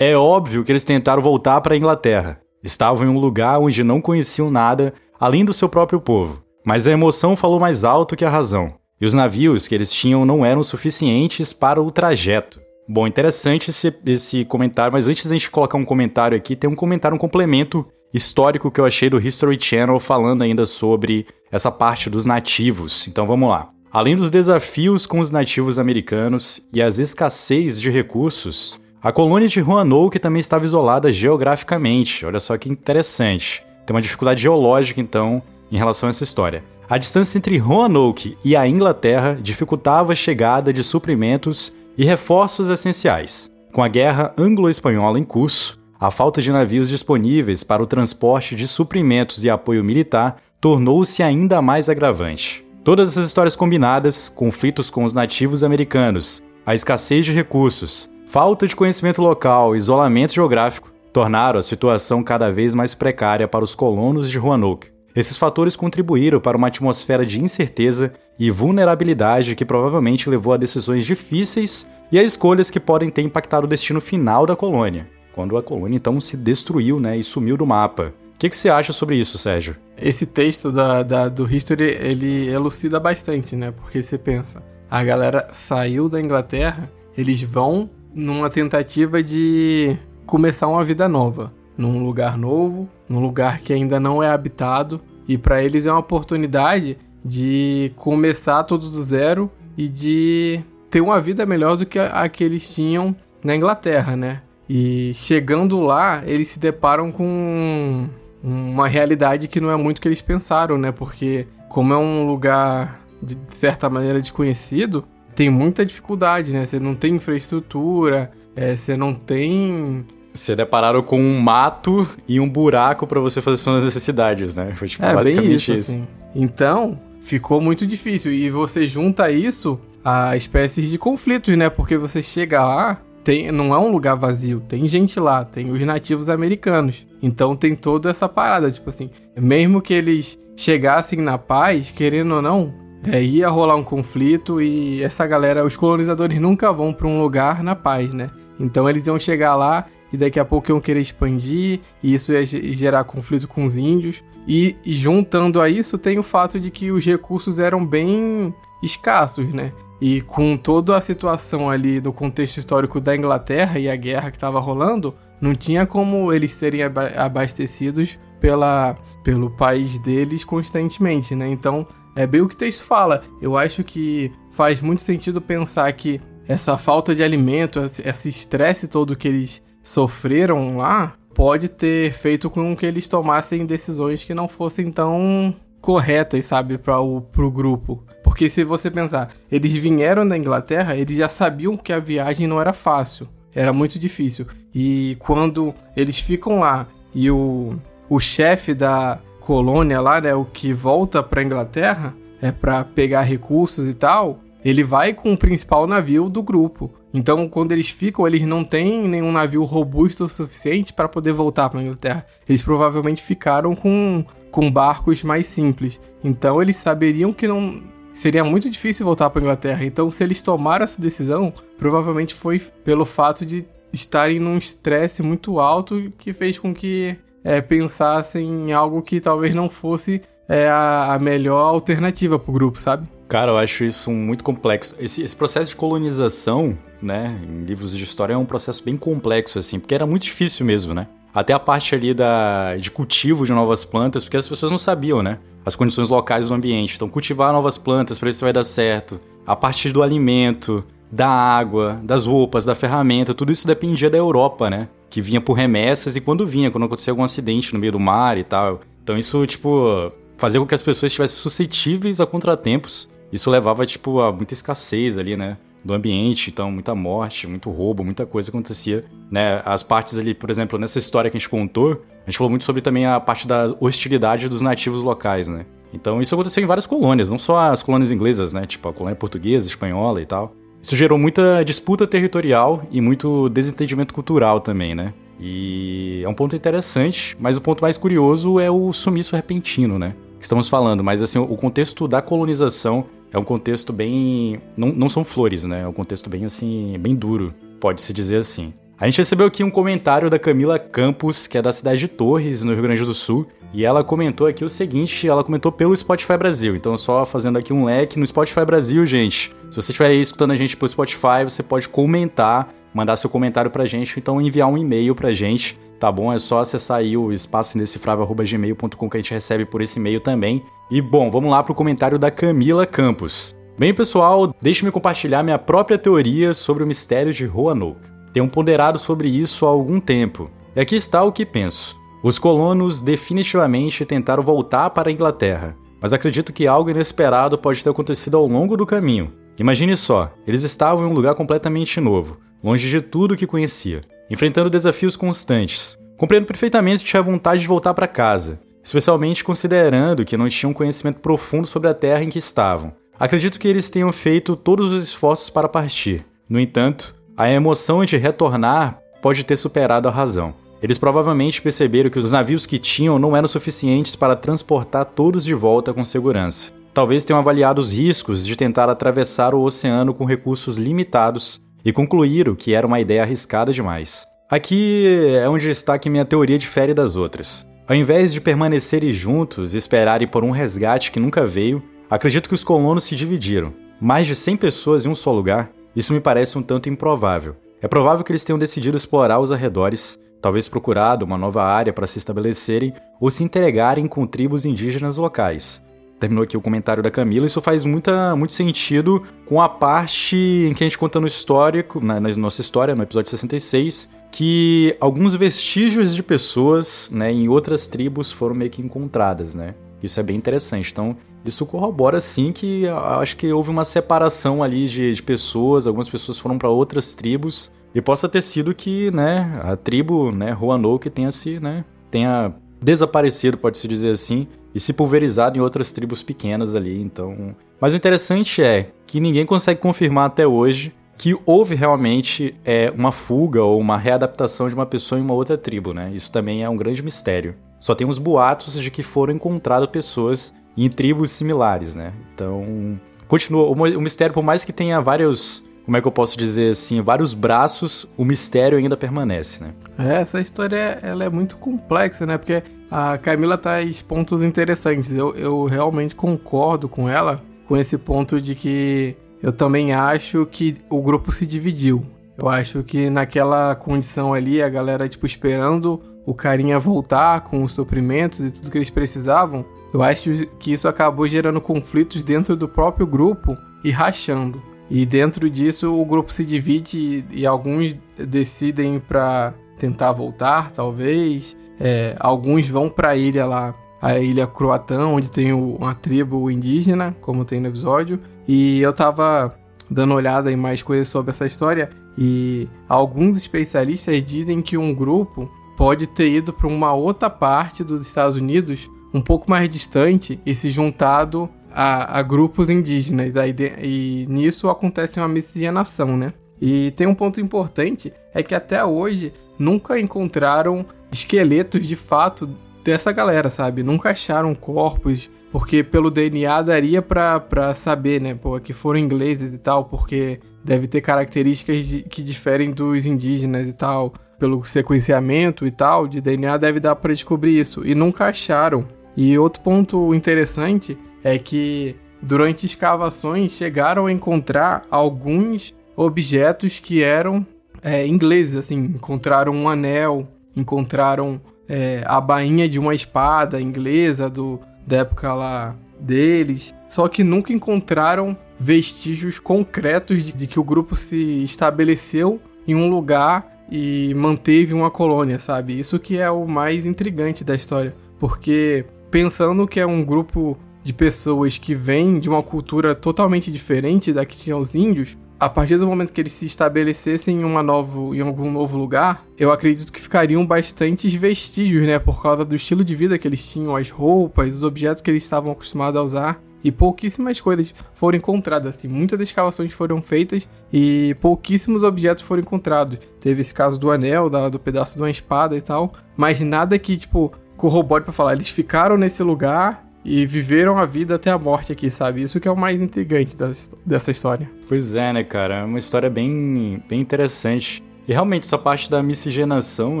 É 0.02 0.16
óbvio 0.16 0.64
que 0.64 0.72
eles 0.72 0.82
tentaram 0.82 1.20
voltar 1.20 1.60
para 1.60 1.74
a 1.74 1.76
Inglaterra. 1.76 2.40
Estavam 2.64 3.06
em 3.06 3.10
um 3.10 3.18
lugar 3.18 3.60
onde 3.60 3.84
não 3.84 4.00
conheciam 4.00 4.50
nada 4.50 4.94
além 5.20 5.44
do 5.44 5.52
seu 5.52 5.68
próprio 5.68 6.00
povo. 6.00 6.42
Mas 6.64 6.88
a 6.88 6.92
emoção 6.92 7.36
falou 7.36 7.60
mais 7.60 7.84
alto 7.84 8.16
que 8.16 8.24
a 8.24 8.30
razão. 8.30 8.72
E 8.98 9.04
os 9.04 9.12
navios 9.12 9.68
que 9.68 9.74
eles 9.74 9.92
tinham 9.92 10.24
não 10.24 10.42
eram 10.42 10.64
suficientes 10.64 11.52
para 11.52 11.82
o 11.82 11.90
trajeto. 11.90 12.62
Bom, 12.88 13.06
interessante 13.06 13.68
esse, 13.68 13.94
esse 14.06 14.42
comentário, 14.46 14.90
mas 14.90 15.06
antes 15.06 15.26
da 15.26 15.34
gente 15.34 15.50
colocar 15.50 15.76
um 15.76 15.84
comentário 15.84 16.34
aqui, 16.34 16.56
tem 16.56 16.70
um 16.70 16.74
comentário, 16.74 17.14
um 17.14 17.20
complemento 17.20 17.86
histórico 18.10 18.70
que 18.70 18.80
eu 18.80 18.86
achei 18.86 19.10
do 19.10 19.20
History 19.20 19.58
Channel 19.60 20.00
falando 20.00 20.40
ainda 20.40 20.64
sobre 20.64 21.26
essa 21.52 21.70
parte 21.70 22.08
dos 22.08 22.24
nativos. 22.24 23.06
Então 23.06 23.26
vamos 23.26 23.50
lá. 23.50 23.68
Além 23.92 24.16
dos 24.16 24.30
desafios 24.30 25.04
com 25.04 25.20
os 25.20 25.30
nativos 25.30 25.78
americanos 25.78 26.66
e 26.72 26.80
as 26.80 26.98
escassez 26.98 27.78
de 27.78 27.90
recursos, 27.90 28.80
a 29.02 29.10
colônia 29.10 29.48
de 29.48 29.60
Roanoke 29.60 30.18
também 30.18 30.40
estava 30.40 30.66
isolada 30.66 31.10
geograficamente. 31.10 32.26
Olha 32.26 32.38
só 32.38 32.58
que 32.58 32.68
interessante. 32.68 33.64
Tem 33.86 33.96
uma 33.96 34.02
dificuldade 34.02 34.42
geológica, 34.42 35.00
então, 35.00 35.42
em 35.72 35.78
relação 35.78 36.06
a 36.06 36.10
essa 36.10 36.22
história. 36.22 36.62
A 36.86 36.98
distância 36.98 37.38
entre 37.38 37.56
Roanoke 37.56 38.36
e 38.44 38.54
a 38.54 38.68
Inglaterra 38.68 39.38
dificultava 39.40 40.12
a 40.12 40.16
chegada 40.16 40.70
de 40.70 40.84
suprimentos 40.84 41.72
e 41.96 42.04
reforços 42.04 42.68
essenciais. 42.68 43.50
Com 43.72 43.82
a 43.82 43.88
guerra 43.88 44.34
anglo-espanhola 44.36 45.18
em 45.18 45.24
curso, 45.24 45.78
a 45.98 46.10
falta 46.10 46.42
de 46.42 46.52
navios 46.52 46.90
disponíveis 46.90 47.62
para 47.62 47.82
o 47.82 47.86
transporte 47.86 48.54
de 48.54 48.68
suprimentos 48.68 49.44
e 49.44 49.48
apoio 49.48 49.82
militar 49.82 50.36
tornou-se 50.60 51.22
ainda 51.22 51.62
mais 51.62 51.88
agravante. 51.88 52.66
Todas 52.84 53.12
essas 53.12 53.26
histórias 53.26 53.56
combinadas, 53.56 54.28
conflitos 54.28 54.90
com 54.90 55.04
os 55.04 55.14
nativos 55.14 55.62
americanos, 55.62 56.42
a 56.66 56.74
escassez 56.74 57.24
de 57.24 57.32
recursos, 57.32 58.09
falta 58.30 58.64
de 58.64 58.76
conhecimento 58.76 59.20
local 59.20 59.74
isolamento 59.74 60.34
geográfico, 60.34 60.92
tornaram 61.12 61.58
a 61.58 61.62
situação 61.62 62.22
cada 62.22 62.52
vez 62.52 62.76
mais 62.76 62.94
precária 62.94 63.48
para 63.48 63.64
os 63.64 63.74
colonos 63.74 64.30
de 64.30 64.38
Roanoke. 64.38 64.92
Esses 65.16 65.36
fatores 65.36 65.74
contribuíram 65.74 66.38
para 66.38 66.56
uma 66.56 66.68
atmosfera 66.68 67.26
de 67.26 67.42
incerteza 67.42 68.12
e 68.38 68.48
vulnerabilidade 68.48 69.56
que 69.56 69.64
provavelmente 69.64 70.30
levou 70.30 70.52
a 70.52 70.56
decisões 70.56 71.04
difíceis 71.04 71.90
e 72.12 72.20
a 72.20 72.22
escolhas 72.22 72.70
que 72.70 72.78
podem 72.78 73.10
ter 73.10 73.22
impactado 73.22 73.66
o 73.66 73.68
destino 73.68 74.00
final 74.00 74.46
da 74.46 74.54
colônia, 74.54 75.08
quando 75.34 75.56
a 75.56 75.62
colônia 75.62 75.96
então 75.96 76.20
se 76.20 76.36
destruiu 76.36 77.00
né, 77.00 77.18
e 77.18 77.24
sumiu 77.24 77.56
do 77.56 77.66
mapa. 77.66 78.14
O 78.36 78.38
que, 78.38 78.48
que 78.48 78.56
você 78.56 78.68
acha 78.68 78.92
sobre 78.92 79.16
isso, 79.16 79.38
Sérgio? 79.38 79.74
Esse 80.00 80.24
texto 80.24 80.70
da, 80.70 81.02
da, 81.02 81.28
do 81.28 81.52
History, 81.52 81.98
ele 82.00 82.48
elucida 82.48 83.00
bastante, 83.00 83.56
né? 83.56 83.72
Porque 83.72 84.00
você 84.00 84.16
pensa, 84.16 84.62
a 84.88 85.02
galera 85.02 85.48
saiu 85.50 86.08
da 86.08 86.20
Inglaterra, 86.20 86.88
eles 87.18 87.42
vão 87.42 87.90
numa 88.14 88.50
tentativa 88.50 89.22
de 89.22 89.96
começar 90.26 90.68
uma 90.68 90.84
vida 90.84 91.08
nova 91.08 91.52
num 91.80 92.04
lugar 92.04 92.36
novo, 92.36 92.88
num 93.08 93.20
lugar 93.20 93.58
que 93.58 93.72
ainda 93.72 93.98
não 93.98 94.22
é 94.22 94.28
habitado, 94.28 95.00
e 95.26 95.38
para 95.38 95.62
eles 95.62 95.86
é 95.86 95.90
uma 95.90 96.00
oportunidade 96.00 96.98
de 97.24 97.90
começar 97.96 98.62
tudo 98.64 98.90
do 98.90 99.02
zero 99.02 99.50
e 99.78 99.88
de 99.88 100.60
ter 100.90 101.00
uma 101.00 101.20
vida 101.20 101.46
melhor 101.46 101.76
do 101.76 101.86
que 101.86 101.98
a, 101.98 102.28
que 102.28 102.44
eles 102.44 102.74
tinham 102.74 103.16
na 103.42 103.56
Inglaterra, 103.56 104.14
né? 104.14 104.42
E 104.68 105.12
chegando 105.14 105.80
lá, 105.80 106.22
eles 106.26 106.48
se 106.48 106.58
deparam 106.58 107.10
com 107.10 108.08
uma 108.42 108.86
realidade 108.86 109.48
que 109.48 109.60
não 109.60 109.70
é 109.70 109.76
muito 109.76 109.98
o 109.98 110.00
que 110.00 110.08
eles 110.08 110.20
pensaram, 110.20 110.76
né? 110.76 110.92
Porque 110.92 111.46
como 111.68 111.94
é 111.94 111.96
um 111.96 112.26
lugar 112.26 113.00
de 113.22 113.38
certa 113.50 113.88
maneira 113.88 114.20
desconhecido, 114.20 115.04
tem 115.34 115.50
muita 115.50 115.84
dificuldade, 115.84 116.52
né? 116.52 116.66
Você 116.66 116.78
não 116.78 116.94
tem 116.94 117.14
infraestrutura, 117.14 118.30
é, 118.54 118.76
você 118.76 118.96
não 118.96 119.14
tem 119.14 120.06
se 120.32 120.54
depararam 120.54 121.02
com 121.02 121.20
um 121.20 121.40
mato 121.40 122.08
e 122.26 122.38
um 122.38 122.48
buraco 122.48 123.06
para 123.06 123.20
você 123.20 123.40
fazer 123.40 123.56
suas 123.56 123.84
necessidades, 123.84 124.56
né? 124.56 124.72
Foi 124.74 124.88
tipo, 124.88 125.04
é, 125.04 125.14
basicamente 125.14 125.54
isso. 125.54 125.72
isso. 125.72 125.90
Assim. 125.92 126.06
Então, 126.34 126.98
ficou 127.20 127.60
muito 127.60 127.86
difícil. 127.86 128.32
E 128.32 128.48
você 128.48 128.86
junta 128.86 129.30
isso 129.30 129.80
a 130.04 130.36
espécies 130.36 130.88
de 130.88 130.98
conflitos, 130.98 131.56
né? 131.56 131.68
Porque 131.68 131.96
você 131.96 132.22
chega 132.22 132.64
lá, 132.64 133.00
tem, 133.24 133.50
não 133.50 133.74
é 133.74 133.78
um 133.78 133.90
lugar 133.90 134.14
vazio, 134.14 134.60
tem 134.60 134.86
gente 134.88 135.18
lá, 135.20 135.44
tem 135.44 135.70
os 135.70 135.82
nativos 135.82 136.28
americanos. 136.28 137.06
Então 137.22 137.54
tem 137.54 137.74
toda 137.74 138.10
essa 138.10 138.28
parada, 138.28 138.70
tipo 138.70 138.88
assim, 138.88 139.10
mesmo 139.36 139.82
que 139.82 139.92
eles 139.92 140.38
chegassem 140.56 141.20
na 141.20 141.36
paz, 141.38 141.90
querendo 141.90 142.36
ou 142.36 142.42
não, 142.42 142.72
é, 143.04 143.22
ia 143.22 143.48
rolar 143.48 143.76
um 143.76 143.84
conflito 143.84 144.60
e 144.60 145.02
essa 145.02 145.26
galera, 145.26 145.64
os 145.64 145.76
colonizadores 145.76 146.40
nunca 146.40 146.72
vão 146.72 146.92
para 146.92 147.06
um 147.06 147.20
lugar 147.20 147.62
na 147.62 147.74
paz, 147.74 148.12
né? 148.12 148.30
Então 148.58 148.88
eles 148.88 149.06
iam 149.06 149.18
chegar 149.18 149.54
lá 149.54 149.86
e 150.12 150.16
daqui 150.16 150.38
a 150.38 150.44
pouco 150.44 150.70
iam 150.70 150.80
querer 150.80 151.00
expandir, 151.00 151.80
e 152.02 152.14
isso 152.14 152.32
ia 152.32 152.44
gerar 152.44 153.04
conflito 153.04 153.46
com 153.46 153.64
os 153.64 153.76
índios. 153.76 154.24
E, 154.46 154.76
juntando 154.84 155.60
a 155.60 155.68
isso, 155.68 155.96
tem 155.96 156.18
o 156.18 156.22
fato 156.22 156.58
de 156.58 156.70
que 156.70 156.90
os 156.90 157.04
recursos 157.04 157.58
eram 157.58 157.86
bem 157.86 158.52
escassos, 158.82 159.52
né? 159.52 159.72
E 160.00 160.20
com 160.22 160.56
toda 160.56 160.96
a 160.96 161.00
situação 161.00 161.70
ali 161.70 162.00
do 162.00 162.12
contexto 162.12 162.58
histórico 162.58 163.00
da 163.00 163.14
Inglaterra 163.14 163.78
e 163.78 163.88
a 163.88 163.94
guerra 163.94 164.30
que 164.30 164.36
estava 164.36 164.58
rolando, 164.58 165.14
não 165.40 165.54
tinha 165.54 165.86
como 165.86 166.32
eles 166.32 166.52
serem 166.52 166.82
abastecidos 166.82 168.18
pela, 168.40 168.96
pelo 169.22 169.50
país 169.50 169.98
deles 169.98 170.42
constantemente, 170.42 171.34
né? 171.34 171.48
Então, 171.48 171.86
é 172.16 172.26
bem 172.26 172.40
o 172.40 172.48
que 172.48 172.56
texto 172.56 172.84
fala. 172.84 173.22
Eu 173.40 173.56
acho 173.56 173.84
que 173.84 174.32
faz 174.50 174.80
muito 174.80 175.02
sentido 175.02 175.40
pensar 175.40 175.92
que 175.92 176.20
essa 176.46 176.76
falta 176.76 177.14
de 177.14 177.22
alimento, 177.22 177.78
esse 177.78 178.28
estresse 178.28 178.88
todo 178.88 179.16
que 179.16 179.28
eles 179.28 179.62
sofreram 179.82 180.76
lá 180.76 181.14
pode 181.34 181.68
ter 181.68 182.12
feito 182.12 182.50
com 182.50 182.76
que 182.76 182.84
eles 182.84 183.08
tomassem 183.08 183.64
decisões 183.64 184.24
que 184.24 184.34
não 184.34 184.48
fossem 184.48 184.90
tão 184.90 185.54
corretas, 185.80 186.46
sabe, 186.46 186.76
para 186.76 187.00
o 187.00 187.20
pro 187.20 187.50
grupo. 187.50 188.04
Porque 188.22 188.50
se 188.50 188.64
você 188.64 188.90
pensar, 188.90 189.30
eles 189.50 189.72
vieram 189.74 190.26
da 190.26 190.36
Inglaterra, 190.36 190.96
eles 190.96 191.16
já 191.16 191.28
sabiam 191.28 191.76
que 191.76 191.92
a 191.92 191.98
viagem 191.98 192.46
não 192.46 192.60
era 192.60 192.72
fácil, 192.72 193.28
era 193.54 193.72
muito 193.72 193.98
difícil. 193.98 194.46
E 194.74 195.16
quando 195.18 195.74
eles 195.96 196.18
ficam 196.18 196.60
lá 196.60 196.86
e 197.14 197.30
o, 197.30 197.76
o 198.08 198.20
chefe 198.20 198.74
da 198.74 199.18
colônia 199.50 200.00
lá, 200.00 200.20
né, 200.20 200.32
o 200.32 200.44
que 200.44 200.72
volta 200.72 201.24
para 201.24 201.42
Inglaterra, 201.42 202.14
é 202.40 202.52
para 202.52 202.84
pegar 202.84 203.22
recursos 203.22 203.88
e 203.88 203.94
tal, 203.94 204.38
ele 204.64 204.84
vai 204.84 205.12
com 205.12 205.32
o 205.32 205.36
principal 205.36 205.88
navio 205.88 206.28
do 206.28 206.40
grupo. 206.40 206.88
Então, 207.12 207.48
quando 207.48 207.72
eles 207.72 207.88
ficam, 207.88 208.24
eles 208.28 208.42
não 208.44 208.62
têm 208.62 209.08
nenhum 209.08 209.32
navio 209.32 209.64
robusto 209.64 210.26
o 210.26 210.28
suficiente 210.28 210.92
para 210.92 211.08
poder 211.08 211.32
voltar 211.32 211.68
para 211.68 211.82
Inglaterra. 211.82 212.24
Eles 212.48 212.62
provavelmente 212.62 213.24
ficaram 213.24 213.74
com, 213.74 214.24
com 214.52 214.70
barcos 214.70 215.24
mais 215.24 215.48
simples. 215.48 216.00
Então, 216.22 216.62
eles 216.62 216.76
saberiam 216.76 217.32
que 217.32 217.48
não 217.48 217.82
seria 218.14 218.44
muito 218.44 218.70
difícil 218.70 219.04
voltar 219.04 219.30
para 219.30 219.42
Inglaterra. 219.42 219.84
Então, 219.84 220.12
se 220.12 220.22
eles 220.22 220.40
tomaram 220.40 220.84
essa 220.84 221.02
decisão, 221.02 221.52
provavelmente 221.76 222.34
foi 222.34 222.60
pelo 222.84 223.04
fato 223.04 223.44
de 223.44 223.66
estarem 223.92 224.38
num 224.38 224.56
estresse 224.56 225.24
muito 225.24 225.58
alto 225.58 226.12
que 226.16 226.32
fez 226.32 226.56
com 226.56 226.72
que 226.72 227.18
é, 227.44 227.60
pensassem 227.60 228.48
em 228.48 228.72
algo 228.72 229.02
que 229.02 229.20
talvez 229.20 229.54
não 229.54 229.68
fosse 229.68 230.20
é, 230.48 230.68
a, 230.68 231.14
a 231.14 231.18
melhor 231.18 231.62
alternativa 231.62 232.38
para 232.38 232.50
o 232.50 232.54
grupo, 232.54 232.78
sabe? 232.78 233.06
Cara, 233.28 233.52
eu 233.52 233.58
acho 233.58 233.84
isso 233.84 234.10
muito 234.10 234.42
complexo. 234.42 234.96
Esse, 234.98 235.22
esse, 235.22 235.36
processo 235.36 235.70
de 235.70 235.76
colonização, 235.76 236.76
né, 237.00 237.40
em 237.48 237.64
livros 237.64 237.96
de 237.96 238.02
história 238.02 238.34
é 238.34 238.36
um 238.36 238.44
processo 238.44 238.82
bem 238.84 238.96
complexo, 238.96 239.58
assim, 239.58 239.78
porque 239.78 239.94
era 239.94 240.04
muito 240.04 240.24
difícil 240.24 240.66
mesmo, 240.66 240.92
né? 240.92 241.06
Até 241.32 241.52
a 241.52 241.60
parte 241.60 241.94
ali 241.94 242.12
da, 242.12 242.76
de 242.76 242.90
cultivo 242.90 243.46
de 243.46 243.52
novas 243.52 243.84
plantas, 243.84 244.24
porque 244.24 244.36
as 244.36 244.48
pessoas 244.48 244.72
não 244.72 244.78
sabiam, 244.78 245.22
né? 245.22 245.38
As 245.64 245.76
condições 245.76 246.08
locais 246.08 246.48
do 246.48 246.54
ambiente. 246.54 246.96
Então, 246.96 247.08
cultivar 247.08 247.52
novas 247.52 247.78
plantas 247.78 248.18
para 248.18 248.26
ver 248.26 248.32
se 248.32 248.42
vai 248.42 248.52
dar 248.52 248.64
certo. 248.64 249.20
A 249.46 249.54
partir 249.54 249.92
do 249.92 250.02
alimento, 250.02 250.84
da 251.10 251.28
água, 251.28 252.00
das 252.02 252.26
roupas, 252.26 252.64
da 252.64 252.74
ferramenta, 252.74 253.32
tudo 253.32 253.52
isso 253.52 253.64
dependia 253.64 254.10
da 254.10 254.18
Europa, 254.18 254.68
né? 254.68 254.88
Que 255.10 255.20
vinha 255.20 255.40
por 255.40 255.54
remessas 255.54 256.16
e 256.16 256.20
quando 256.20 256.46
vinha, 256.46 256.70
quando 256.70 256.84
acontecia 256.84 257.12
algum 257.12 257.24
acidente 257.24 257.74
no 257.74 257.80
meio 257.80 257.92
do 257.92 258.00
mar 258.00 258.38
e 258.38 258.44
tal. 258.44 258.80
Então, 259.02 259.18
isso, 259.18 259.44
tipo, 259.46 260.12
fazia 260.36 260.60
com 260.60 260.66
que 260.66 260.74
as 260.74 260.82
pessoas 260.82 261.10
estivessem 261.10 261.36
suscetíveis 261.36 262.20
a 262.20 262.26
contratempos. 262.26 263.10
Isso 263.32 263.50
levava, 263.50 263.84
tipo, 263.84 264.20
a 264.20 264.32
muita 264.32 264.54
escassez 264.54 265.18
ali, 265.18 265.36
né? 265.36 265.58
Do 265.84 265.94
ambiente, 265.94 266.50
então 266.50 266.70
muita 266.70 266.94
morte, 266.94 267.46
muito 267.46 267.70
roubo, 267.70 268.04
muita 268.04 268.26
coisa 268.26 268.50
acontecia, 268.50 269.04
né? 269.30 269.62
As 269.64 269.82
partes 269.82 270.18
ali, 270.18 270.34
por 270.34 270.50
exemplo, 270.50 270.78
nessa 270.78 270.98
história 270.98 271.30
que 271.30 271.36
a 271.36 271.40
gente 271.40 271.48
contou, 271.48 272.02
a 272.26 272.30
gente 272.30 272.36
falou 272.36 272.50
muito 272.50 272.64
sobre 272.64 272.82
também 272.82 273.06
a 273.06 273.18
parte 273.18 273.48
da 273.48 273.74
hostilidade 273.80 274.48
dos 274.48 274.60
nativos 274.60 275.02
locais, 275.02 275.48
né? 275.48 275.64
Então 275.92 276.20
isso 276.20 276.34
aconteceu 276.34 276.62
em 276.62 276.66
várias 276.66 276.86
colônias, 276.86 277.30
não 277.30 277.38
só 277.38 277.58
as 277.58 277.82
colônias 277.82 278.12
inglesas, 278.12 278.52
né? 278.52 278.66
Tipo 278.66 278.90
a 278.90 278.92
colônia 278.92 279.16
portuguesa, 279.16 279.68
espanhola 279.68 280.20
e 280.20 280.26
tal. 280.26 280.54
Isso 280.82 280.96
gerou 280.96 281.18
muita 281.18 281.62
disputa 281.62 282.06
territorial 282.06 282.82
e 282.90 283.00
muito 283.00 283.48
desentendimento 283.48 284.14
cultural 284.14 284.60
também, 284.60 284.94
né? 284.94 285.12
E 285.38 286.22
é 286.24 286.28
um 286.28 286.34
ponto 286.34 286.54
interessante, 286.54 287.36
mas 287.40 287.56
o 287.56 287.60
ponto 287.60 287.80
mais 287.80 287.96
curioso 287.96 288.60
é 288.60 288.70
o 288.70 288.92
sumiço 288.92 289.34
repentino, 289.34 289.98
né? 289.98 290.14
que 290.40 290.44
estamos 290.44 290.68
falando, 290.68 291.04
mas 291.04 291.22
assim, 291.22 291.38
o 291.38 291.54
contexto 291.54 292.08
da 292.08 292.22
colonização 292.22 293.04
é 293.30 293.38
um 293.38 293.44
contexto 293.44 293.92
bem. 293.92 294.58
Não, 294.74 294.88
não 294.88 295.08
são 295.08 295.22
flores, 295.22 295.64
né? 295.64 295.82
É 295.82 295.86
um 295.86 295.92
contexto 295.92 296.30
bem 296.30 296.46
assim, 296.46 296.96
bem 296.98 297.14
duro, 297.14 297.54
pode-se 297.78 298.12
dizer 298.14 298.36
assim. 298.36 298.72
A 299.00 299.06
gente 299.06 299.16
recebeu 299.16 299.46
aqui 299.46 299.64
um 299.64 299.70
comentário 299.70 300.28
da 300.28 300.38
Camila 300.38 300.78
Campos, 300.78 301.46
que 301.46 301.56
é 301.56 301.62
da 301.62 301.72
cidade 301.72 302.00
de 302.00 302.08
Torres, 302.08 302.62
no 302.62 302.74
Rio 302.74 302.82
Grande 302.82 303.02
do 303.02 303.14
Sul, 303.14 303.46
e 303.72 303.82
ela 303.82 304.04
comentou 304.04 304.46
aqui 304.46 304.62
o 304.62 304.68
seguinte, 304.68 305.26
ela 305.26 305.42
comentou 305.42 305.72
pelo 305.72 305.96
Spotify 305.96 306.36
Brasil. 306.36 306.76
Então, 306.76 306.94
só 306.98 307.24
fazendo 307.24 307.56
aqui 307.56 307.72
um 307.72 307.86
leque 307.86 308.18
no 308.18 308.26
Spotify 308.26 308.62
Brasil, 308.66 309.06
gente. 309.06 309.56
Se 309.70 309.76
você 309.76 309.90
estiver 309.90 310.12
escutando 310.12 310.50
a 310.50 310.56
gente 310.56 310.76
pelo 310.76 310.86
Spotify, 310.86 311.44
você 311.44 311.62
pode 311.62 311.88
comentar, 311.88 312.68
mandar 312.92 313.16
seu 313.16 313.30
comentário 313.30 313.70
pra 313.70 313.86
gente, 313.86 314.14
ou 314.16 314.20
então 314.20 314.38
enviar 314.38 314.68
um 314.68 314.76
e-mail 314.76 315.14
pra 315.14 315.32
gente 315.32 315.78
tá 315.98 316.10
bom? 316.10 316.32
É 316.32 316.38
só 316.38 316.60
acessar 316.60 316.98
aí 316.98 317.14
o 317.14 317.30
espaço 317.30 317.76
indecifrável.gmail.com 317.76 319.10
que 319.10 319.16
a 319.16 319.20
gente 319.20 319.34
recebe 319.34 319.66
por 319.66 319.82
esse 319.82 319.98
e-mail 319.98 320.18
também. 320.18 320.64
E 320.90 321.00
bom, 321.02 321.30
vamos 321.30 321.50
lá 321.50 321.62
pro 321.62 321.74
comentário 321.74 322.18
da 322.18 322.30
Camila 322.30 322.86
Campos. 322.86 323.54
Bem, 323.78 323.92
pessoal, 323.92 324.54
deixe-me 324.60 324.90
compartilhar 324.90 325.42
minha 325.42 325.58
própria 325.58 325.98
teoria 325.98 326.54
sobre 326.54 326.82
o 326.82 326.86
mistério 326.86 327.34
de 327.34 327.44
Roanoke. 327.44 328.19
Tenho 328.32 328.48
ponderado 328.48 328.98
sobre 328.98 329.28
isso 329.28 329.66
há 329.66 329.68
algum 329.68 330.00
tempo. 330.00 330.50
E 330.74 330.80
aqui 330.80 330.96
está 330.96 331.22
o 331.22 331.32
que 331.32 331.46
penso. 331.46 331.98
Os 332.22 332.38
colonos 332.38 333.02
definitivamente 333.02 334.04
tentaram 334.04 334.42
voltar 334.42 334.90
para 334.90 335.08
a 335.08 335.12
Inglaterra, 335.12 335.76
mas 336.00 336.12
acredito 336.12 336.52
que 336.52 336.66
algo 336.66 336.90
inesperado 336.90 337.58
pode 337.58 337.82
ter 337.82 337.90
acontecido 337.90 338.36
ao 338.36 338.46
longo 338.46 338.76
do 338.76 338.86
caminho. 338.86 339.32
Imagine 339.58 339.96
só, 339.96 340.32
eles 340.46 340.62
estavam 340.62 341.06
em 341.06 341.10
um 341.10 341.14
lugar 341.14 341.34
completamente 341.34 342.00
novo, 342.00 342.38
longe 342.62 342.88
de 342.88 343.00
tudo 343.00 343.36
que 343.36 343.46
conhecia 343.46 344.02
enfrentando 344.30 344.70
desafios 344.70 345.16
constantes. 345.16 345.98
Compreendo 346.16 346.46
perfeitamente 346.46 347.04
que 347.04 347.10
tinha 347.10 347.22
vontade 347.22 347.62
de 347.62 347.66
voltar 347.66 347.92
para 347.92 348.06
casa, 348.06 348.60
especialmente 348.84 349.42
considerando 349.42 350.24
que 350.24 350.36
não 350.36 350.48
tinham 350.48 350.72
conhecimento 350.72 351.18
profundo 351.18 351.66
sobre 351.66 351.88
a 351.88 351.94
terra 351.94 352.22
em 352.22 352.28
que 352.28 352.38
estavam. 352.38 352.92
Acredito 353.18 353.58
que 353.58 353.66
eles 353.66 353.90
tenham 353.90 354.12
feito 354.12 354.54
todos 354.54 354.92
os 354.92 355.02
esforços 355.02 355.50
para 355.50 355.68
partir. 355.68 356.24
No 356.48 356.60
entanto, 356.60 357.14
a 357.40 357.50
emoção 357.50 358.04
de 358.04 358.18
retornar 358.18 359.00
pode 359.22 359.44
ter 359.44 359.56
superado 359.56 360.06
a 360.06 360.10
razão. 360.10 360.52
Eles 360.82 360.98
provavelmente 360.98 361.62
perceberam 361.62 362.10
que 362.10 362.18
os 362.18 362.32
navios 362.32 362.66
que 362.66 362.78
tinham 362.78 363.18
não 363.18 363.34
eram 363.34 363.48
suficientes 363.48 364.14
para 364.14 364.36
transportar 364.36 365.06
todos 365.06 365.42
de 365.42 365.54
volta 365.54 365.94
com 365.94 366.04
segurança. 366.04 366.70
Talvez 366.92 367.24
tenham 367.24 367.40
avaliado 367.40 367.80
os 367.80 367.94
riscos 367.94 368.44
de 368.44 368.54
tentar 368.56 368.90
atravessar 368.90 369.54
o 369.54 369.62
oceano 369.62 370.12
com 370.12 370.26
recursos 370.26 370.76
limitados 370.76 371.58
e 371.82 371.90
concluíram 371.94 372.54
que 372.54 372.74
era 372.74 372.86
uma 372.86 373.00
ideia 373.00 373.22
arriscada 373.22 373.72
demais. 373.72 374.26
Aqui 374.46 375.06
é 375.42 375.48
onde 375.48 375.70
está 375.70 375.98
que 375.98 376.10
minha 376.10 376.26
teoria 376.26 376.58
difere 376.58 376.92
das 376.92 377.16
outras. 377.16 377.66
Ao 377.88 377.96
invés 377.96 378.34
de 378.34 378.40
permanecerem 378.42 379.14
juntos 379.14 379.72
e 379.72 379.78
esperarem 379.78 380.28
por 380.28 380.44
um 380.44 380.50
resgate 380.50 381.10
que 381.10 381.18
nunca 381.18 381.46
veio, 381.46 381.82
acredito 382.10 382.50
que 382.50 382.54
os 382.54 382.64
colonos 382.64 383.04
se 383.04 383.14
dividiram. 383.14 383.72
Mais 383.98 384.26
de 384.26 384.36
100 384.36 384.58
pessoas 384.58 385.06
em 385.06 385.08
um 385.08 385.14
só 385.14 385.32
lugar, 385.32 385.70
isso 385.94 386.12
me 386.12 386.20
parece 386.20 386.56
um 386.56 386.62
tanto 386.62 386.88
improvável. 386.88 387.56
É 387.80 387.88
provável 387.88 388.24
que 388.24 388.32
eles 388.32 388.44
tenham 388.44 388.58
decidido 388.58 388.96
explorar 388.96 389.40
os 389.40 389.50
arredores, 389.50 390.18
talvez 390.40 390.68
procurado 390.68 391.24
uma 391.24 391.38
nova 391.38 391.62
área 391.62 391.92
para 391.92 392.06
se 392.06 392.18
estabelecerem 392.18 392.92
ou 393.20 393.30
se 393.30 393.42
entregarem 393.44 394.06
com 394.06 394.26
tribos 394.26 394.64
indígenas 394.64 395.16
locais 395.16 395.82
terminou 396.20 396.44
aqui 396.44 396.56
o 396.56 396.60
comentário 396.60 397.02
da 397.02 397.10
Camila, 397.10 397.46
isso 397.46 397.60
faz 397.62 397.82
muita, 397.82 398.36
muito 398.36 398.52
sentido 398.52 399.22
com 399.46 399.60
a 399.60 399.68
parte 399.68 400.36
em 400.36 400.74
que 400.74 400.84
a 400.84 400.86
gente 400.86 400.98
conta 400.98 401.18
no 401.18 401.26
histórico, 401.26 401.98
na, 402.04 402.20
na 402.20 402.28
nossa 402.36 402.60
história, 402.60 402.94
no 402.94 403.02
episódio 403.02 403.30
66, 403.30 404.08
que 404.30 404.94
alguns 405.00 405.34
vestígios 405.34 406.14
de 406.14 406.22
pessoas 406.22 407.08
né, 407.10 407.32
em 407.32 407.48
outras 407.48 407.88
tribos 407.88 408.30
foram 408.30 408.54
meio 408.54 408.70
que 408.70 408.82
encontradas, 408.82 409.54
né? 409.54 409.74
Isso 410.02 410.20
é 410.20 410.22
bem 410.22 410.36
interessante. 410.36 410.92
Então, 410.92 411.16
isso 411.44 411.64
corrobora 411.66 412.20
sim 412.20 412.52
que 412.52 412.86
acho 412.86 413.36
que 413.36 413.52
houve 413.52 413.70
uma 413.70 413.84
separação 413.84 414.62
ali 414.62 414.88
de, 414.88 415.12
de 415.12 415.22
pessoas, 415.22 415.86
algumas 415.86 416.08
pessoas 416.08 416.38
foram 416.38 416.58
para 416.58 416.68
outras 416.68 417.14
tribos, 417.14 417.70
e 417.94 418.00
possa 418.00 418.28
ter 418.28 418.42
sido 418.42 418.74
que, 418.74 419.10
né, 419.10 419.60
a 419.62 419.76
tribo, 419.76 420.30
né, 420.30 420.52
Roanoke 420.52 421.10
tenha 421.10 421.32
se, 421.32 421.58
né, 421.58 421.84
tenha 422.10 422.54
desaparecido, 422.80 423.58
pode-se 423.58 423.86
dizer 423.88 424.10
assim, 424.10 424.46
e 424.74 424.80
se 424.80 424.92
pulverizado 424.92 425.58
em 425.58 425.60
outras 425.60 425.92
tribos 425.92 426.22
pequenas 426.22 426.74
ali. 426.74 427.00
Então, 427.00 427.54
mas 427.80 427.92
o 427.92 427.96
interessante 427.96 428.62
é 428.62 428.90
que 429.06 429.20
ninguém 429.20 429.44
consegue 429.44 429.80
confirmar 429.80 430.26
até 430.26 430.46
hoje 430.46 430.94
que 431.18 431.36
houve 431.44 431.74
realmente 431.74 432.54
é, 432.64 432.90
uma 432.96 433.12
fuga 433.12 433.62
ou 433.62 433.78
uma 433.78 433.98
readaptação 433.98 434.68
de 434.68 434.74
uma 434.74 434.86
pessoa 434.86 435.18
em 435.18 435.22
uma 435.22 435.34
outra 435.34 435.58
tribo, 435.58 435.92
né? 435.92 436.10
Isso 436.14 436.32
também 436.32 436.62
é 436.62 436.68
um 436.68 436.76
grande 436.76 437.02
mistério. 437.02 437.56
Só 437.78 437.94
temos 437.94 438.16
boatos 438.16 438.80
de 438.80 438.90
que 438.90 439.02
foram 439.02 439.34
encontradas 439.34 439.90
pessoas 439.90 440.54
em 440.76 440.88
tribos 440.88 441.30
similares, 441.30 441.94
né? 441.96 442.12
Então, 442.34 443.00
continua 443.28 443.70
o 443.70 444.00
mistério, 444.00 444.32
por 444.32 444.42
mais 444.42 444.64
que 444.64 444.72
tenha 444.72 445.00
vários 445.00 445.64
como 445.84 445.96
é 445.96 446.00
que 446.00 446.06
eu 446.06 446.12
posso 446.12 446.38
dizer 446.38 446.70
assim, 446.70 447.00
vários 447.00 447.34
braços, 447.34 448.08
o 448.16 448.24
mistério 448.24 448.78
ainda 448.78 448.96
permanece, 448.96 449.64
né? 449.64 449.72
É, 449.98 450.20
essa 450.20 450.40
história 450.40 451.00
ela 451.02 451.24
é 451.24 451.28
muito 451.28 451.56
complexa, 451.56 452.24
né? 452.24 452.38
Porque 452.38 452.62
a 452.90 453.18
Camila 453.18 453.58
traz 453.58 454.00
pontos 454.00 454.44
interessantes. 454.44 455.10
Eu, 455.10 455.34
eu 455.34 455.64
realmente 455.64 456.14
concordo 456.14 456.88
com 456.88 457.08
ela 457.08 457.42
com 457.66 457.76
esse 457.76 457.96
ponto 457.98 458.40
de 458.40 458.54
que 458.54 459.16
eu 459.42 459.52
também 459.52 459.92
acho 459.92 460.46
que 460.46 460.76
o 460.88 461.02
grupo 461.02 461.32
se 461.32 461.46
dividiu. 461.46 462.04
Eu 462.36 462.48
acho 462.48 462.82
que 462.82 463.10
naquela 463.10 463.74
condição 463.74 464.32
ali, 464.32 464.62
a 464.62 464.68
galera, 464.68 465.08
tipo, 465.08 465.26
esperando 465.26 466.00
o 466.24 466.34
carinha 466.34 466.78
voltar 466.78 467.40
com 467.42 467.62
os 467.64 467.72
suprimentos 467.72 468.40
e 468.40 468.50
tudo 468.50 468.70
que 468.70 468.78
eles 468.78 468.90
precisavam, 468.90 469.64
eu 469.92 470.02
acho 470.02 470.46
que 470.58 470.72
isso 470.72 470.88
acabou 470.88 471.26
gerando 471.26 471.60
conflitos 471.60 472.22
dentro 472.22 472.56
do 472.56 472.68
próprio 472.68 473.06
grupo 473.06 473.56
e 473.82 473.90
rachando. 473.90 474.62
E 474.90 475.06
dentro 475.06 475.48
disso 475.48 476.00
o 476.00 476.04
grupo 476.04 476.32
se 476.32 476.44
divide 476.44 477.24
e, 477.32 477.40
e 477.40 477.46
alguns 477.46 477.96
decidem 478.16 478.98
para 478.98 479.54
tentar 479.78 480.12
voltar, 480.12 480.72
talvez. 480.72 481.56
É, 481.78 482.14
alguns 482.18 482.68
vão 482.68 482.90
para 482.90 483.10
a 483.10 483.16
ilha 483.16 483.46
lá, 483.46 483.74
a 484.02 484.18
ilha 484.18 484.46
Croatã, 484.46 485.06
onde 485.06 485.30
tem 485.30 485.52
o, 485.52 485.76
uma 485.76 485.94
tribo 485.94 486.50
indígena, 486.50 487.16
como 487.20 487.44
tem 487.44 487.60
no 487.60 487.68
episódio. 487.68 488.20
E 488.46 488.80
eu 488.80 488.92
tava 488.92 489.54
dando 489.90 490.14
olhada 490.14 490.52
em 490.52 490.56
mais 490.56 490.82
coisas 490.82 491.08
sobre 491.08 491.30
essa 491.30 491.46
história 491.46 491.90
e 492.16 492.68
alguns 492.88 493.36
especialistas 493.36 494.22
dizem 494.24 494.60
que 494.60 494.76
um 494.76 494.94
grupo 494.94 495.50
pode 495.76 496.06
ter 496.06 496.30
ido 496.30 496.52
para 496.52 496.68
uma 496.68 496.92
outra 496.92 497.30
parte 497.30 497.82
dos 497.82 498.06
Estados 498.06 498.36
Unidos, 498.36 498.90
um 499.12 499.20
pouco 499.20 499.50
mais 499.50 499.68
distante, 499.68 500.40
e 500.44 500.54
se 500.54 500.70
juntado 500.70 501.48
a, 501.72 502.18
a 502.18 502.22
grupos 502.22 502.70
indígenas. 502.70 503.32
E, 503.34 503.86
e 503.86 504.26
nisso 504.28 504.68
acontece 504.68 505.18
uma 505.18 505.28
miscigenação, 505.28 506.16
né? 506.16 506.32
E 506.60 506.90
tem 506.92 507.06
um 507.06 507.14
ponto 507.14 507.40
importante, 507.40 508.12
é 508.34 508.42
que 508.42 508.54
até 508.54 508.84
hoje 508.84 509.32
nunca 509.58 509.98
encontraram 509.98 510.84
esqueletos 511.10 511.86
de 511.86 511.96
fato 511.96 512.48
dessa 512.84 513.12
galera, 513.12 513.48
sabe? 513.48 513.82
Nunca 513.82 514.10
acharam 514.10 514.54
corpos, 514.54 515.30
porque 515.50 515.82
pelo 515.82 516.10
DNA 516.10 516.62
daria 516.62 517.02
pra, 517.02 517.40
pra 517.40 517.74
saber, 517.74 518.20
né? 518.20 518.34
Pô, 518.34 518.58
que 518.60 518.72
foram 518.72 518.98
ingleses 518.98 519.54
e 519.54 519.58
tal, 519.58 519.84
porque 519.86 520.40
deve 520.62 520.86
ter 520.86 521.00
características 521.00 521.86
de, 521.86 522.02
que 522.02 522.22
diferem 522.22 522.70
dos 522.70 523.06
indígenas 523.06 523.66
e 523.66 523.72
tal. 523.72 524.12
Pelo 524.38 524.64
sequenciamento 524.64 525.66
e 525.66 525.70
tal, 525.70 526.08
de 526.08 526.18
DNA 526.18 526.56
deve 526.56 526.80
dar 526.80 526.96
para 526.96 527.12
descobrir 527.12 527.58
isso. 527.58 527.84
E 527.84 527.94
nunca 527.94 528.26
acharam. 528.26 528.86
E 529.22 529.38
outro 529.38 529.62
ponto 529.62 530.14
interessante 530.14 530.96
é 531.22 531.38
que 531.38 531.94
durante 532.22 532.64
escavações 532.64 533.52
chegaram 533.52 534.06
a 534.06 534.12
encontrar 534.12 534.86
alguns 534.90 535.74
objetos 535.94 536.80
que 536.80 537.02
eram 537.02 537.46
é, 537.82 538.06
ingleses, 538.06 538.56
assim, 538.56 538.78
encontraram 538.78 539.52
um 539.52 539.68
anel, 539.68 540.26
encontraram 540.56 541.38
é, 541.68 542.02
a 542.06 542.18
bainha 542.18 542.66
de 542.66 542.78
uma 542.78 542.94
espada 542.94 543.60
inglesa 543.60 544.30
do, 544.30 544.58
da 544.86 544.96
época 545.00 545.34
lá 545.34 545.76
deles, 546.00 546.74
só 546.88 547.06
que 547.06 547.22
nunca 547.22 547.52
encontraram 547.52 548.34
vestígios 548.58 549.38
concretos 549.38 550.24
de, 550.24 550.32
de 550.32 550.46
que 550.46 550.58
o 550.58 550.64
grupo 550.64 550.96
se 550.96 551.44
estabeleceu 551.44 552.40
em 552.66 552.74
um 552.74 552.88
lugar 552.88 553.66
e 553.70 554.14
manteve 554.14 554.72
uma 554.72 554.90
colônia, 554.90 555.38
sabe? 555.38 555.78
Isso 555.78 555.98
que 555.98 556.16
é 556.16 556.30
o 556.30 556.46
mais 556.48 556.86
intrigante 556.86 557.44
da 557.44 557.54
história, 557.54 557.94
porque 558.18 558.86
pensando 559.10 559.66
que 559.66 559.80
é 559.80 559.86
um 559.86 560.04
grupo 560.04 560.56
de 560.82 560.92
pessoas 560.92 561.58
que 561.58 561.74
vêm 561.74 562.18
de 562.18 562.28
uma 562.28 562.42
cultura 562.42 562.94
totalmente 562.94 563.52
diferente 563.52 564.12
da 564.12 564.24
que 564.24 564.36
tinham 564.36 564.60
os 564.60 564.74
índios, 564.74 565.18
a 565.38 565.48
partir 565.48 565.78
do 565.78 565.86
momento 565.86 566.12
que 566.12 566.20
eles 566.20 566.34
se 566.34 566.44
estabelecessem 566.44 567.40
em, 567.40 567.44
uma 567.44 567.62
novo, 567.62 568.14
em 568.14 568.20
algum 568.20 568.50
novo 568.52 568.76
lugar, 568.76 569.24
eu 569.38 569.50
acredito 569.50 569.90
que 569.90 570.00
ficariam 570.00 570.46
bastantes 570.46 571.14
vestígios, 571.14 571.86
né? 571.86 571.98
Por 571.98 572.22
causa 572.22 572.44
do 572.44 572.54
estilo 572.54 572.84
de 572.84 572.94
vida 572.94 573.18
que 573.18 573.26
eles 573.26 573.50
tinham, 573.50 573.74
as 573.74 573.88
roupas, 573.88 574.54
os 574.54 574.62
objetos 574.62 575.00
que 575.00 575.10
eles 575.10 575.22
estavam 575.22 575.50
acostumados 575.50 575.98
a 575.98 576.04
usar. 576.04 576.42
E 576.62 576.70
pouquíssimas 576.70 577.40
coisas 577.40 577.72
foram 577.94 578.18
encontradas, 578.18 578.76
assim. 578.76 578.86
Muitas 578.86 579.18
escavações 579.18 579.72
foram 579.72 580.02
feitas 580.02 580.46
e 580.70 581.16
pouquíssimos 581.18 581.82
objetos 581.82 582.22
foram 582.22 582.42
encontrados. 582.42 582.98
Teve 583.18 583.40
esse 583.40 583.54
caso 583.54 583.80
do 583.80 583.90
anel, 583.90 584.28
da, 584.28 584.46
do 584.50 584.58
pedaço 584.58 584.94
de 584.96 585.00
uma 585.00 585.10
espada 585.10 585.56
e 585.56 585.62
tal. 585.62 585.94
Mas 586.18 586.38
nada 586.40 586.78
que, 586.78 586.98
tipo, 586.98 587.32
corrobore 587.60 588.02
pra 588.02 588.12
falar. 588.12 588.32
Eles 588.32 588.48
ficaram 588.48 588.96
nesse 588.96 589.22
lugar 589.22 589.86
e 590.02 590.24
viveram 590.24 590.78
a 590.78 590.86
vida 590.86 591.16
até 591.16 591.30
a 591.30 591.38
morte 591.38 591.72
aqui, 591.72 591.90
sabe? 591.90 592.22
Isso 592.22 592.40
que 592.40 592.48
é 592.48 592.50
o 592.50 592.56
mais 592.56 592.80
intrigante 592.80 593.36
dessa 593.84 594.10
história. 594.10 594.50
Pois 594.66 594.94
é, 594.94 595.12
né, 595.12 595.22
cara? 595.22 595.56
É 595.56 595.64
uma 595.64 595.78
história 595.78 596.08
bem, 596.08 596.82
bem 596.88 597.00
interessante. 597.00 597.82
E 598.08 598.12
realmente, 598.12 598.44
essa 598.44 598.58
parte 598.58 598.90
da 598.90 599.02
miscigenação, 599.02 600.00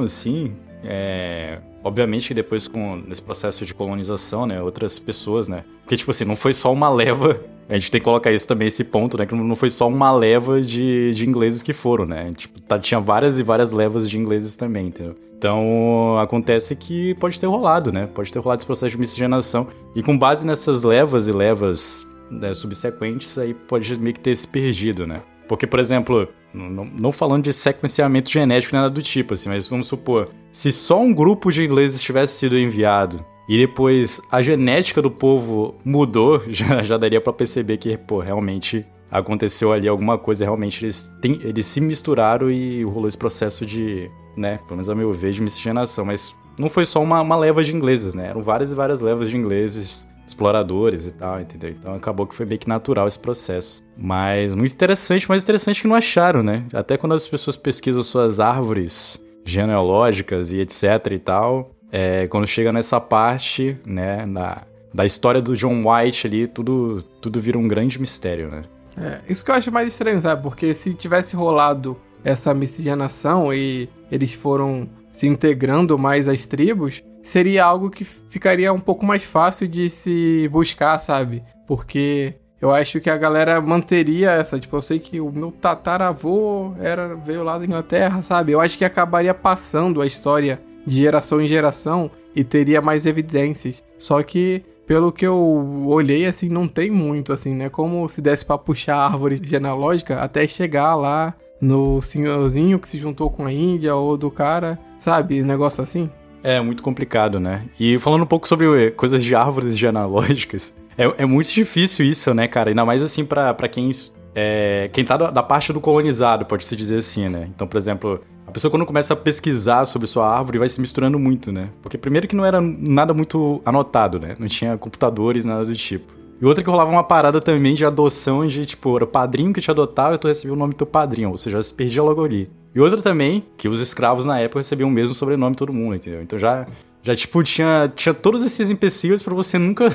assim, 0.00 0.52
é... 0.82 1.58
Obviamente 1.82 2.28
que 2.28 2.34
depois, 2.34 2.68
com 2.68 2.96
nesse 2.96 3.22
processo 3.22 3.64
de 3.64 3.72
colonização, 3.72 4.44
né, 4.44 4.60
outras 4.60 4.98
pessoas, 4.98 5.48
né? 5.48 5.64
Porque, 5.82 5.96
tipo 5.96 6.10
assim, 6.10 6.26
não 6.26 6.36
foi 6.36 6.52
só 6.52 6.70
uma 6.70 6.90
leva. 6.90 7.40
A 7.70 7.74
gente 7.74 7.90
tem 7.90 8.00
que 8.00 8.04
colocar 8.04 8.30
isso 8.30 8.46
também, 8.46 8.68
esse 8.68 8.84
ponto, 8.84 9.16
né? 9.16 9.24
Que 9.24 9.34
não 9.34 9.56
foi 9.56 9.70
só 9.70 9.88
uma 9.88 10.12
leva 10.12 10.60
de, 10.60 11.12
de 11.14 11.26
ingleses 11.26 11.62
que 11.62 11.72
foram, 11.72 12.04
né? 12.04 12.30
Tipo, 12.36 12.60
tá, 12.60 12.78
tinha 12.78 13.00
várias 13.00 13.38
e 13.38 13.42
várias 13.42 13.72
levas 13.72 14.10
de 14.10 14.18
ingleses 14.18 14.56
também, 14.56 14.88
entendeu? 14.88 15.16
Então, 15.40 16.18
acontece 16.18 16.76
que 16.76 17.14
pode 17.14 17.40
ter 17.40 17.46
rolado, 17.46 17.90
né? 17.90 18.06
Pode 18.06 18.30
ter 18.30 18.38
rolado 18.38 18.60
esse 18.60 18.66
processo 18.66 18.90
de 18.92 18.98
miscigenação. 18.98 19.68
E 19.94 20.02
com 20.02 20.16
base 20.16 20.46
nessas 20.46 20.84
levas 20.84 21.28
e 21.28 21.32
levas 21.32 22.06
né, 22.30 22.52
subsequentes, 22.52 23.38
aí 23.38 23.54
pode 23.54 23.98
meio 23.98 24.12
que 24.12 24.20
ter 24.20 24.36
se 24.36 24.46
perdido, 24.46 25.06
né? 25.06 25.22
Porque, 25.48 25.66
por 25.66 25.80
exemplo, 25.80 26.28
não, 26.52 27.10
falando 27.10 27.44
de 27.44 27.54
sequenciamento 27.54 28.30
genético 28.30 28.76
nada 28.76 28.90
do 28.90 29.00
tipo, 29.00 29.32
assim, 29.32 29.48
mas 29.48 29.66
vamos 29.66 29.86
supor, 29.86 30.28
se 30.52 30.70
só 30.70 31.00
um 31.00 31.14
grupo 31.14 31.50
de 31.50 31.64
ingleses 31.64 32.02
tivesse 32.02 32.38
sido 32.38 32.58
enviado 32.58 33.24
e 33.48 33.56
depois 33.56 34.20
a 34.30 34.42
genética 34.42 35.00
do 35.00 35.10
povo 35.10 35.74
mudou, 35.82 36.42
já, 36.52 36.82
já 36.82 36.98
daria 36.98 37.20
para 37.20 37.32
perceber 37.32 37.78
que, 37.78 37.96
pô, 37.96 38.18
realmente 38.18 38.84
aconteceu 39.10 39.72
ali 39.72 39.88
alguma 39.88 40.16
coisa, 40.16 40.44
realmente 40.44 40.84
eles, 40.84 41.10
tem, 41.20 41.40
eles 41.42 41.66
se 41.66 41.80
misturaram 41.80 42.50
e 42.50 42.84
rolou 42.84 43.08
esse 43.08 43.18
processo 43.18 43.66
de, 43.66 44.10
né, 44.36 44.58
pelo 44.58 44.76
menos 44.76 44.88
a 44.88 44.94
meu 44.94 45.12
ver, 45.12 45.32
de 45.32 45.42
miscigenação, 45.42 46.04
mas 46.04 46.34
não 46.58 46.68
foi 46.68 46.84
só 46.84 47.02
uma, 47.02 47.20
uma 47.20 47.36
leva 47.36 47.64
de 47.64 47.74
ingleses, 47.74 48.14
né, 48.14 48.28
eram 48.28 48.42
várias 48.42 48.72
e 48.72 48.74
várias 48.74 49.00
levas 49.00 49.30
de 49.30 49.36
ingleses, 49.36 50.08
exploradores 50.26 51.06
e 51.06 51.12
tal, 51.12 51.40
entendeu? 51.40 51.70
Então 51.70 51.94
acabou 51.94 52.26
que 52.26 52.34
foi 52.34 52.46
meio 52.46 52.58
que 52.58 52.68
natural 52.68 53.08
esse 53.08 53.18
processo. 53.18 53.82
Mas 53.96 54.54
muito 54.54 54.72
interessante, 54.72 55.28
mas 55.28 55.42
interessante 55.42 55.82
que 55.82 55.88
não 55.88 55.96
acharam, 55.96 56.40
né? 56.40 56.64
Até 56.72 56.96
quando 56.96 57.14
as 57.14 57.26
pessoas 57.26 57.56
pesquisam 57.56 58.02
suas 58.02 58.38
árvores 58.38 59.20
genealógicas 59.44 60.52
e 60.52 60.60
etc 60.60 60.84
e 61.10 61.18
tal, 61.18 61.72
é, 61.90 62.28
quando 62.28 62.46
chega 62.46 62.72
nessa 62.72 63.00
parte, 63.00 63.76
né, 63.84 64.24
na, 64.24 64.62
da 64.94 65.04
história 65.04 65.42
do 65.42 65.56
John 65.56 65.82
White 65.84 66.26
ali, 66.26 66.46
tudo, 66.46 67.02
tudo 67.20 67.40
vira 67.40 67.58
um 67.58 67.66
grande 67.66 68.00
mistério, 68.00 68.48
né? 68.48 68.62
É, 68.96 69.20
isso 69.28 69.44
que 69.44 69.50
eu 69.50 69.54
acho 69.54 69.72
mais 69.72 69.88
estranho, 69.88 70.20
sabe? 70.20 70.42
Porque 70.42 70.74
se 70.74 70.94
tivesse 70.94 71.36
rolado 71.36 71.96
essa 72.24 72.52
miscigenação 72.54 73.52
e 73.52 73.88
eles 74.10 74.32
foram 74.34 74.88
se 75.08 75.26
integrando 75.26 75.98
mais 75.98 76.28
às 76.28 76.46
tribos, 76.46 77.02
seria 77.22 77.64
algo 77.64 77.90
que 77.90 78.04
ficaria 78.04 78.72
um 78.72 78.80
pouco 78.80 79.04
mais 79.04 79.24
fácil 79.24 79.66
de 79.66 79.88
se 79.88 80.48
buscar, 80.50 80.98
sabe? 80.98 81.42
Porque 81.66 82.34
eu 82.60 82.70
acho 82.70 83.00
que 83.00 83.08
a 83.08 83.16
galera 83.16 83.60
manteria 83.60 84.32
essa, 84.32 84.58
tipo, 84.58 84.76
eu 84.76 84.82
sei 84.82 84.98
que 84.98 85.20
o 85.20 85.32
meu 85.32 85.50
tataravô 85.50 86.74
era 86.78 87.14
veio 87.14 87.42
lá 87.42 87.58
da 87.58 87.64
Inglaterra, 87.64 88.22
sabe? 88.22 88.52
Eu 88.52 88.60
acho 88.60 88.76
que 88.76 88.84
acabaria 88.84 89.32
passando 89.32 90.02
a 90.02 90.06
história 90.06 90.60
de 90.86 90.98
geração 90.98 91.40
em 91.40 91.48
geração 91.48 92.10
e 92.34 92.44
teria 92.44 92.80
mais 92.80 93.06
evidências. 93.06 93.82
Só 93.98 94.22
que 94.22 94.62
pelo 94.90 95.12
que 95.12 95.24
eu 95.24 95.84
olhei, 95.86 96.26
assim, 96.26 96.48
não 96.48 96.66
tem 96.66 96.90
muito, 96.90 97.32
assim, 97.32 97.54
né? 97.54 97.68
Como 97.68 98.08
se 98.08 98.20
desse 98.20 98.44
para 98.44 98.58
puxar 98.58 98.96
a 98.96 99.06
árvore 99.06 99.40
genealógica 99.40 100.18
até 100.18 100.44
chegar 100.48 100.96
lá 100.96 101.32
no 101.60 102.02
senhorzinho 102.02 102.76
que 102.76 102.88
se 102.88 102.98
juntou 102.98 103.30
com 103.30 103.46
a 103.46 103.52
Índia 103.52 103.94
ou 103.94 104.16
do 104.16 104.32
cara, 104.32 104.76
sabe? 104.98 105.44
Negócio 105.44 105.80
assim. 105.80 106.10
É, 106.42 106.60
muito 106.60 106.82
complicado, 106.82 107.38
né? 107.38 107.62
E 107.78 108.00
falando 108.00 108.24
um 108.24 108.26
pouco 108.26 108.48
sobre 108.48 108.90
coisas 108.90 109.22
de 109.22 109.32
árvores 109.32 109.78
genealógicas, 109.78 110.74
é, 110.98 111.22
é 111.22 111.24
muito 111.24 111.52
difícil 111.52 112.04
isso, 112.04 112.34
né, 112.34 112.48
cara? 112.48 112.70
Ainda 112.70 112.84
mais 112.84 113.00
assim 113.00 113.24
para 113.24 113.54
quem 113.68 113.92
é, 114.34 114.90
quem 114.92 115.04
tá 115.04 115.16
da, 115.16 115.30
da, 115.30 115.42
parte 115.44 115.72
do 115.72 115.80
colonizado, 115.80 116.44
pode-se 116.46 116.74
dizer 116.74 116.96
assim, 116.96 117.28
né? 117.28 117.48
Então, 117.54 117.64
por 117.64 117.76
exemplo, 117.76 118.20
a 118.50 118.52
pessoa 118.52 118.70
quando 118.70 118.84
começa 118.84 119.14
a 119.14 119.16
pesquisar 119.16 119.86
sobre 119.86 120.08
sua 120.08 120.28
árvore 120.28 120.58
vai 120.58 120.68
se 120.68 120.80
misturando 120.80 121.18
muito, 121.18 121.52
né? 121.52 121.70
Porque 121.80 121.96
primeiro 121.96 122.26
que 122.26 122.34
não 122.34 122.44
era 122.44 122.60
nada 122.60 123.14
muito 123.14 123.62
anotado, 123.64 124.18
né? 124.18 124.34
Não 124.38 124.48
tinha 124.48 124.76
computadores, 124.76 125.44
nada 125.44 125.64
do 125.64 125.74
tipo. 125.74 126.12
E 126.40 126.44
outra 126.44 126.64
que 126.64 126.68
rolava 126.68 126.90
uma 126.90 127.04
parada 127.04 127.40
também 127.40 127.74
de 127.74 127.84
adoção 127.84 128.46
de, 128.46 128.66
tipo, 128.66 128.96
era 128.96 129.04
o 129.04 129.06
padrinho 129.06 129.52
que 129.52 129.60
te 129.60 129.70
adotava 129.70 130.16
e 130.16 130.18
tu 130.18 130.26
recebia 130.26 130.54
o 130.54 130.58
nome 130.58 130.72
do 130.72 130.78
teu 130.78 130.86
padrinho, 130.86 131.30
ou 131.30 131.38
seja, 131.38 131.62
se 131.62 131.72
perdia 131.72 132.02
logo 132.02 132.24
ali. 132.24 132.50
E 132.74 132.80
outra 132.80 133.00
também, 133.00 133.44
que 133.56 133.68
os 133.68 133.80
escravos 133.80 134.24
na 134.24 134.40
época 134.40 134.58
recebiam 134.58 134.88
o 134.88 134.92
mesmo 134.92 135.14
sobrenome 135.14 135.54
todo 135.54 135.72
mundo, 135.72 135.94
entendeu? 135.94 136.22
Então 136.22 136.38
já, 136.38 136.66
já 137.02 137.14
tipo, 137.14 137.42
tinha, 137.44 137.92
tinha 137.94 138.14
todos 138.14 138.42
esses 138.42 138.68
empecilhos 138.68 139.22
para 139.22 139.34
você 139.34 139.58
nunca 139.60 139.88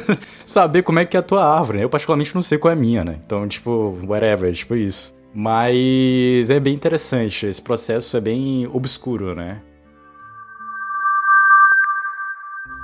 saber 0.46 0.84
como 0.84 1.00
é 1.00 1.06
que 1.06 1.18
é 1.18 1.20
a 1.20 1.24
tua 1.24 1.46
árvore. 1.46 1.80
Né? 1.80 1.84
Eu 1.84 1.90
particularmente 1.90 2.34
não 2.34 2.42
sei 2.42 2.58
qual 2.58 2.72
é 2.72 2.74
a 2.74 2.80
minha, 2.80 3.04
né? 3.04 3.18
Então, 3.26 3.46
tipo, 3.48 3.98
whatever, 4.08 4.54
tipo 4.54 4.76
isso. 4.76 5.14
Mas 5.38 6.50
é 6.50 6.62
bem 6.62 6.74
interessante, 6.74 7.46
esse 7.46 7.62
processo 7.62 8.16
é 8.16 8.22
bem 8.22 8.70
obscuro, 8.72 9.36
né? 9.36 9.62